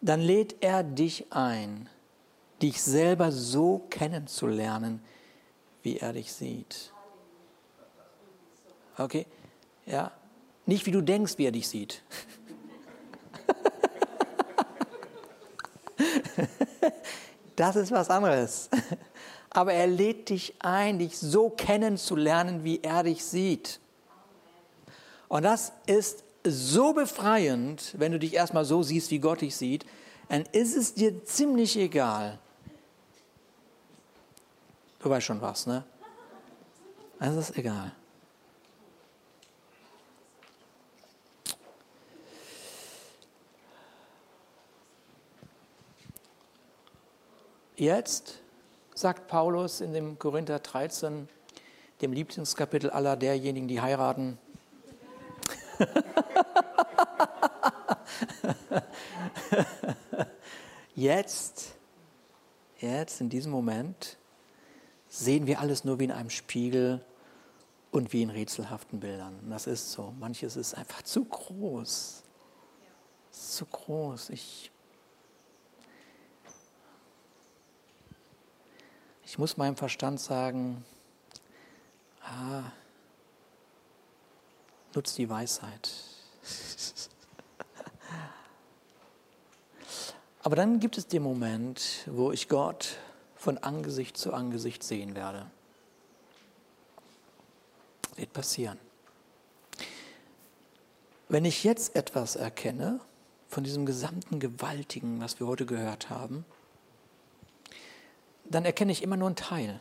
dann 0.00 0.20
lädt 0.20 0.56
er 0.60 0.82
dich 0.82 1.32
ein, 1.32 1.88
dich 2.60 2.82
selber 2.82 3.30
so 3.30 3.86
kennenzulernen, 3.90 5.00
wie 5.84 5.98
er 5.98 6.12
dich 6.12 6.32
sieht. 6.32 6.92
Okay? 8.98 9.24
Ja? 9.86 10.10
Nicht 10.64 10.84
wie 10.86 10.90
du 10.90 11.00
denkst, 11.00 11.38
wie 11.38 11.46
er 11.46 11.52
dich 11.52 11.68
sieht. 11.68 12.02
das 17.56 17.76
ist 17.76 17.90
was 17.90 18.10
anderes. 18.10 18.70
Aber 19.50 19.72
er 19.72 19.86
lädt 19.86 20.28
dich 20.28 20.54
ein, 20.58 20.98
dich 20.98 21.18
so 21.18 21.50
kennenzulernen, 21.50 22.62
wie 22.62 22.80
er 22.82 23.02
dich 23.02 23.24
sieht. 23.24 23.80
Und 25.28 25.42
das 25.44 25.72
ist 25.86 26.24
so 26.44 26.92
befreiend, 26.92 27.94
wenn 27.98 28.12
du 28.12 28.18
dich 28.18 28.34
erstmal 28.34 28.64
so 28.64 28.82
siehst, 28.82 29.10
wie 29.10 29.18
Gott 29.18 29.40
dich 29.40 29.56
sieht, 29.56 29.86
dann 30.28 30.44
ist 30.52 30.76
es 30.76 30.94
dir 30.94 31.24
ziemlich 31.24 31.76
egal. 31.76 32.38
Du 35.00 35.10
weißt 35.10 35.26
schon 35.26 35.40
was, 35.40 35.66
ne? 35.66 35.84
Es 37.18 37.34
ist 37.34 37.56
egal. 37.56 37.92
Jetzt 47.78 48.40
sagt 48.94 49.28
Paulus 49.28 49.82
in 49.82 49.92
dem 49.92 50.18
Korinther 50.18 50.60
13, 50.60 51.28
dem 52.00 52.12
Lieblingskapitel 52.14 52.88
aller 52.88 53.16
derjenigen, 53.16 53.68
die 53.68 53.82
heiraten. 53.82 54.38
jetzt, 60.94 61.74
jetzt 62.78 63.20
in 63.20 63.28
diesem 63.28 63.52
Moment 63.52 64.16
sehen 65.10 65.46
wir 65.46 65.60
alles 65.60 65.84
nur 65.84 65.98
wie 65.98 66.04
in 66.04 66.12
einem 66.12 66.30
Spiegel 66.30 67.04
und 67.90 68.14
wie 68.14 68.22
in 68.22 68.30
rätselhaften 68.30 69.00
Bildern. 69.00 69.38
Und 69.40 69.50
das 69.50 69.66
ist 69.66 69.92
so. 69.92 70.14
Manches 70.18 70.56
ist 70.56 70.72
einfach 70.72 71.02
zu 71.02 71.26
groß. 71.26 72.22
Zu 73.32 73.66
groß. 73.66 74.30
Ich, 74.30 74.70
ich 79.26 79.38
muss 79.38 79.56
meinem 79.56 79.76
Verstand 79.76 80.20
sagen, 80.20 80.84
ah, 82.22 82.62
nutz 84.94 85.16
die 85.16 85.28
Weisheit. 85.28 85.90
Aber 90.42 90.54
dann 90.54 90.78
gibt 90.78 90.96
es 90.96 91.08
den 91.08 91.24
Moment, 91.24 92.04
wo 92.06 92.30
ich 92.30 92.48
Gott 92.48 92.98
von 93.34 93.58
Angesicht 93.58 94.16
zu 94.16 94.32
Angesicht 94.32 94.84
sehen 94.84 95.16
werde. 95.16 95.50
Wird 98.14 98.32
passieren. 98.32 98.78
Wenn 101.28 101.44
ich 101.44 101.64
jetzt 101.64 101.96
etwas 101.96 102.36
erkenne 102.36 103.00
von 103.48 103.64
diesem 103.64 103.86
gesamten 103.86 104.38
Gewaltigen, 104.38 105.20
was 105.20 105.40
wir 105.40 105.48
heute 105.48 105.66
gehört 105.66 106.10
haben, 106.10 106.44
dann 108.50 108.64
erkenne 108.64 108.92
ich 108.92 109.02
immer 109.02 109.16
nur 109.16 109.28
einen 109.28 109.36
Teil. 109.36 109.80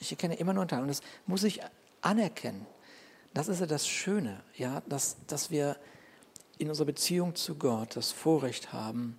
Ich 0.00 0.10
erkenne 0.10 0.36
immer 0.36 0.52
nur 0.52 0.62
einen 0.62 0.68
Teil. 0.68 0.82
Und 0.82 0.88
das 0.88 1.00
muss 1.26 1.44
ich 1.44 1.60
anerkennen. 2.00 2.66
Das 3.34 3.48
ist 3.48 3.60
ja 3.60 3.66
das 3.66 3.86
Schöne, 3.86 4.40
ja, 4.56 4.82
dass, 4.88 5.16
dass 5.26 5.50
wir 5.50 5.76
in 6.58 6.68
unserer 6.68 6.86
Beziehung 6.86 7.34
zu 7.34 7.54
Gott 7.56 7.96
das 7.96 8.10
Vorrecht 8.10 8.72
haben, 8.72 9.18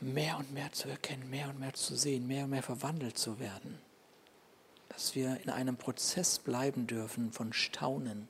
mehr 0.00 0.36
und 0.36 0.52
mehr 0.52 0.70
zu 0.72 0.88
erkennen, 0.88 1.30
mehr 1.30 1.48
und 1.48 1.58
mehr 1.58 1.72
zu 1.72 1.96
sehen, 1.96 2.26
mehr 2.26 2.44
und 2.44 2.50
mehr 2.50 2.62
verwandelt 2.62 3.16
zu 3.16 3.38
werden. 3.38 3.78
Dass 4.90 5.14
wir 5.14 5.40
in 5.42 5.50
einem 5.50 5.76
Prozess 5.76 6.38
bleiben 6.38 6.86
dürfen 6.86 7.32
von 7.32 7.52
Staunen. 7.52 8.28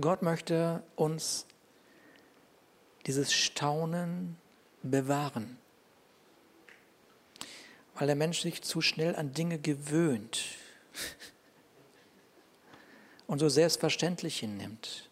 Gott 0.00 0.22
möchte 0.22 0.82
uns 0.96 1.46
dieses 3.06 3.32
Staunen 3.32 4.36
bewahren 4.82 5.58
weil 7.96 8.06
der 8.06 8.16
Mensch 8.16 8.42
sich 8.42 8.62
zu 8.62 8.80
schnell 8.80 9.16
an 9.16 9.32
Dinge 9.32 9.58
gewöhnt 9.58 10.44
und 13.26 13.38
so 13.38 13.48
selbstverständlich 13.48 14.38
hinnimmt. 14.38 15.08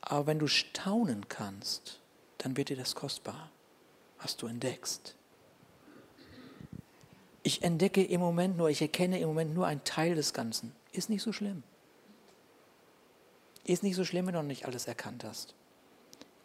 Aber 0.00 0.26
wenn 0.26 0.38
du 0.38 0.46
staunen 0.46 1.28
kannst, 1.28 2.00
dann 2.38 2.56
wird 2.56 2.70
dir 2.70 2.76
das 2.76 2.94
kostbar, 2.94 3.50
was 4.20 4.36
du 4.36 4.46
entdeckst. 4.46 5.14
Ich 7.42 7.62
entdecke 7.62 8.04
im 8.04 8.20
Moment 8.20 8.56
nur, 8.56 8.70
ich 8.70 8.82
erkenne 8.82 9.18
im 9.18 9.28
Moment 9.28 9.54
nur 9.54 9.66
einen 9.66 9.84
Teil 9.84 10.14
des 10.14 10.32
Ganzen. 10.32 10.74
Ist 10.92 11.10
nicht 11.10 11.22
so 11.22 11.32
schlimm. 11.32 11.62
Ist 13.64 13.82
nicht 13.82 13.96
so 13.96 14.04
schlimm, 14.04 14.26
wenn 14.26 14.34
du 14.34 14.40
noch 14.40 14.46
nicht 14.46 14.66
alles 14.66 14.86
erkannt 14.86 15.24
hast. 15.24 15.54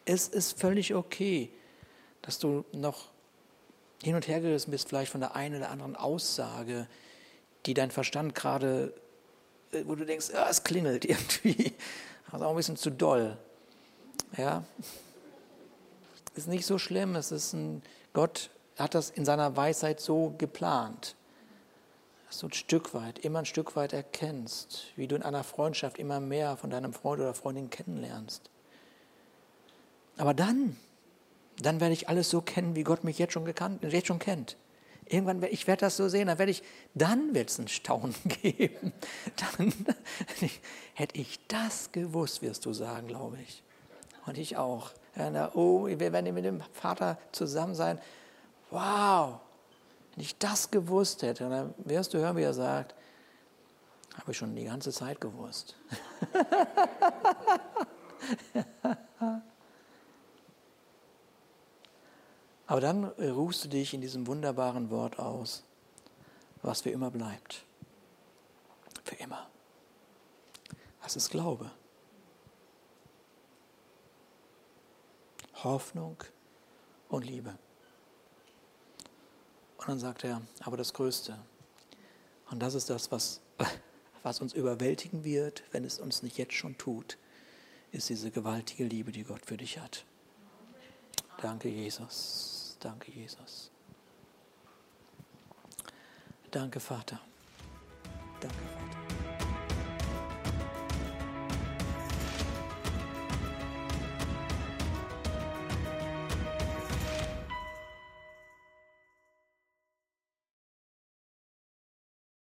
Es 0.06 0.28
ist 0.28 0.60
völlig 0.60 0.94
okay, 0.94 1.50
dass 2.22 2.40
du 2.40 2.66
noch 2.72 3.10
hin 4.04 4.16
und 4.16 4.28
her 4.28 4.42
gerissen 4.42 4.72
bist, 4.72 4.90
vielleicht 4.90 5.12
von 5.12 5.22
der 5.22 5.36
einen 5.36 5.58
oder 5.58 5.70
anderen 5.70 5.96
Aussage, 5.96 6.88
die 7.66 7.74
dein 7.74 7.92
Verstand 7.92 8.36
gerade, 8.36 8.94
äh, 9.72 9.84
wo 9.86 9.96
du 9.96 10.06
denkst, 10.06 10.32
ah, 10.34 10.48
es 10.50 10.64
klingelt 10.64 11.06
irgendwie, 11.10 11.74
das 12.26 12.42
ist 12.42 12.46
auch 12.46 12.50
ein 12.52 12.56
bisschen 12.56 12.78
zu 12.78 12.92
doll. 12.92 13.38
Ja, 14.38 14.64
ist 16.36 16.48
nicht 16.48 16.66
so 16.66 16.78
schlimm. 16.78 17.16
Es 17.16 17.32
ist 17.32 17.54
ein 17.54 17.82
Gott 18.16 18.50
hat 18.80 18.96
das 18.96 19.10
in 19.10 19.26
seiner 19.26 19.56
Weisheit 19.56 20.00
so 20.00 20.34
geplant, 20.38 21.16
du 22.42 22.48
ein 22.48 22.54
Stück 22.54 22.94
weit, 22.94 23.20
immer 23.20 23.40
ein 23.40 23.46
Stück 23.46 23.76
weit 23.76 23.94
erkennst, 23.94 24.88
wie 24.96 25.08
du 25.08 25.16
in 25.16 25.24
einer 25.24 25.44
Freundschaft 25.44 25.98
immer 25.98 26.20
mehr 26.20 26.58
von 26.58 26.70
deinem 26.70 26.94
Freund 26.94 27.22
oder 27.22 27.34
Freundin 27.34 27.70
kennenlernst. 27.70 28.50
Aber 30.18 30.34
dann 30.34 30.78
dann 31.62 31.80
werde 31.80 31.94
ich 31.94 32.10
alles 32.10 32.30
so 32.30 32.42
kennen, 32.42 32.76
wie 32.76 32.84
Gott 32.84 33.04
mich 33.04 33.18
jetzt 33.18 33.34
schon 33.34 33.46
gekannt, 33.46 33.84
jetzt 33.84 34.08
schon 34.08 34.20
kennt. 34.20 34.58
Irgendwann, 35.08 35.44
ich 35.44 35.68
werde 35.68 35.82
das 35.82 35.98
so 35.98 36.10
sehen, 36.10 36.28
dann 36.28 36.40
werde 36.40 36.52
ich, 36.52 36.64
dann 36.96 37.36
wird 37.36 37.50
es 37.50 37.60
ein 37.60 37.68
Staunen 37.68 38.16
geben. 38.42 38.92
Dann 39.36 39.74
hätte 40.96 41.20
ich 41.20 41.40
das 41.48 41.92
gewusst, 41.92 42.42
wirst 42.42 42.66
du 42.66 42.74
sagen, 42.74 43.08
glaube 43.08 43.38
ich. 43.42 43.64
Und 44.26 44.38
ich 44.38 44.58
auch. 44.58 44.92
Oh, 45.54 45.86
wir 45.88 46.12
werden 46.12 46.34
mit 46.34 46.44
dem 46.44 46.62
Vater 46.74 47.18
zusammen 47.32 47.76
sein. 47.76 48.00
Wow, 48.70 49.40
wenn 50.16 50.24
ich 50.24 50.38
das 50.38 50.72
gewusst 50.72 51.24
hätte, 51.24 51.50
dann 51.50 51.74
wirst 51.78 52.14
du 52.14 52.20
hören, 52.20 52.38
wie 52.38 52.44
er 52.44 52.54
sagt, 52.54 52.96
habe 54.18 54.32
ich 54.32 54.38
schon 54.38 54.56
die 54.56 54.64
ganze 54.64 54.92
Zeit 54.92 55.20
gewusst. 55.20 55.76
Aber 62.68 62.82
dann 62.82 63.06
ruhst 63.06 63.66
du 63.66 63.68
dich 63.68 63.94
in 63.94 64.02
diesem 64.02 64.26
wunderbaren 64.26 64.90
Wort 64.90 65.20
aus, 65.20 65.64
was 66.62 66.82
für 66.82 66.90
immer 66.90 67.12
bleibt. 67.12 67.64
Für 69.04 69.16
immer. 69.16 69.48
Das 71.04 71.16
ist 71.16 71.30
Glaube. 71.30 71.70
Hoffnung 75.64 76.18
und 77.10 77.26
Liebe. 77.26 77.56
Und 79.86 79.90
dann 79.90 80.00
sagt 80.00 80.24
er, 80.24 80.42
aber 80.62 80.78
das 80.78 80.94
Größte, 80.94 81.38
und 82.50 82.60
das 82.60 82.74
ist 82.74 82.90
das, 82.90 83.12
was, 83.12 83.40
was 84.24 84.42
uns 84.42 84.54
überwältigen 84.54 85.24
wird, 85.24 85.64
wenn 85.72 85.86
es 85.86 86.00
uns 86.00 86.24
nicht 86.24 86.40
jetzt 86.40 86.54
schon 86.54 86.76
tut, 86.78 87.20
ist 87.92 88.10
diese 88.10 88.32
gewaltige 88.32 88.84
Liebe, 88.84 89.12
die 89.12 89.24
Gott 89.24 89.46
für 89.46 89.58
dich 89.58 89.78
hat. 89.78 90.04
Danke, 91.40 91.70
Jesus. 91.70 92.78
Danke, 92.80 93.12
Jesus. 93.12 93.70
Danke, 96.50 96.80
Vater. 96.80 97.20
Danke, 98.40 98.56
Vater. 98.56 99.05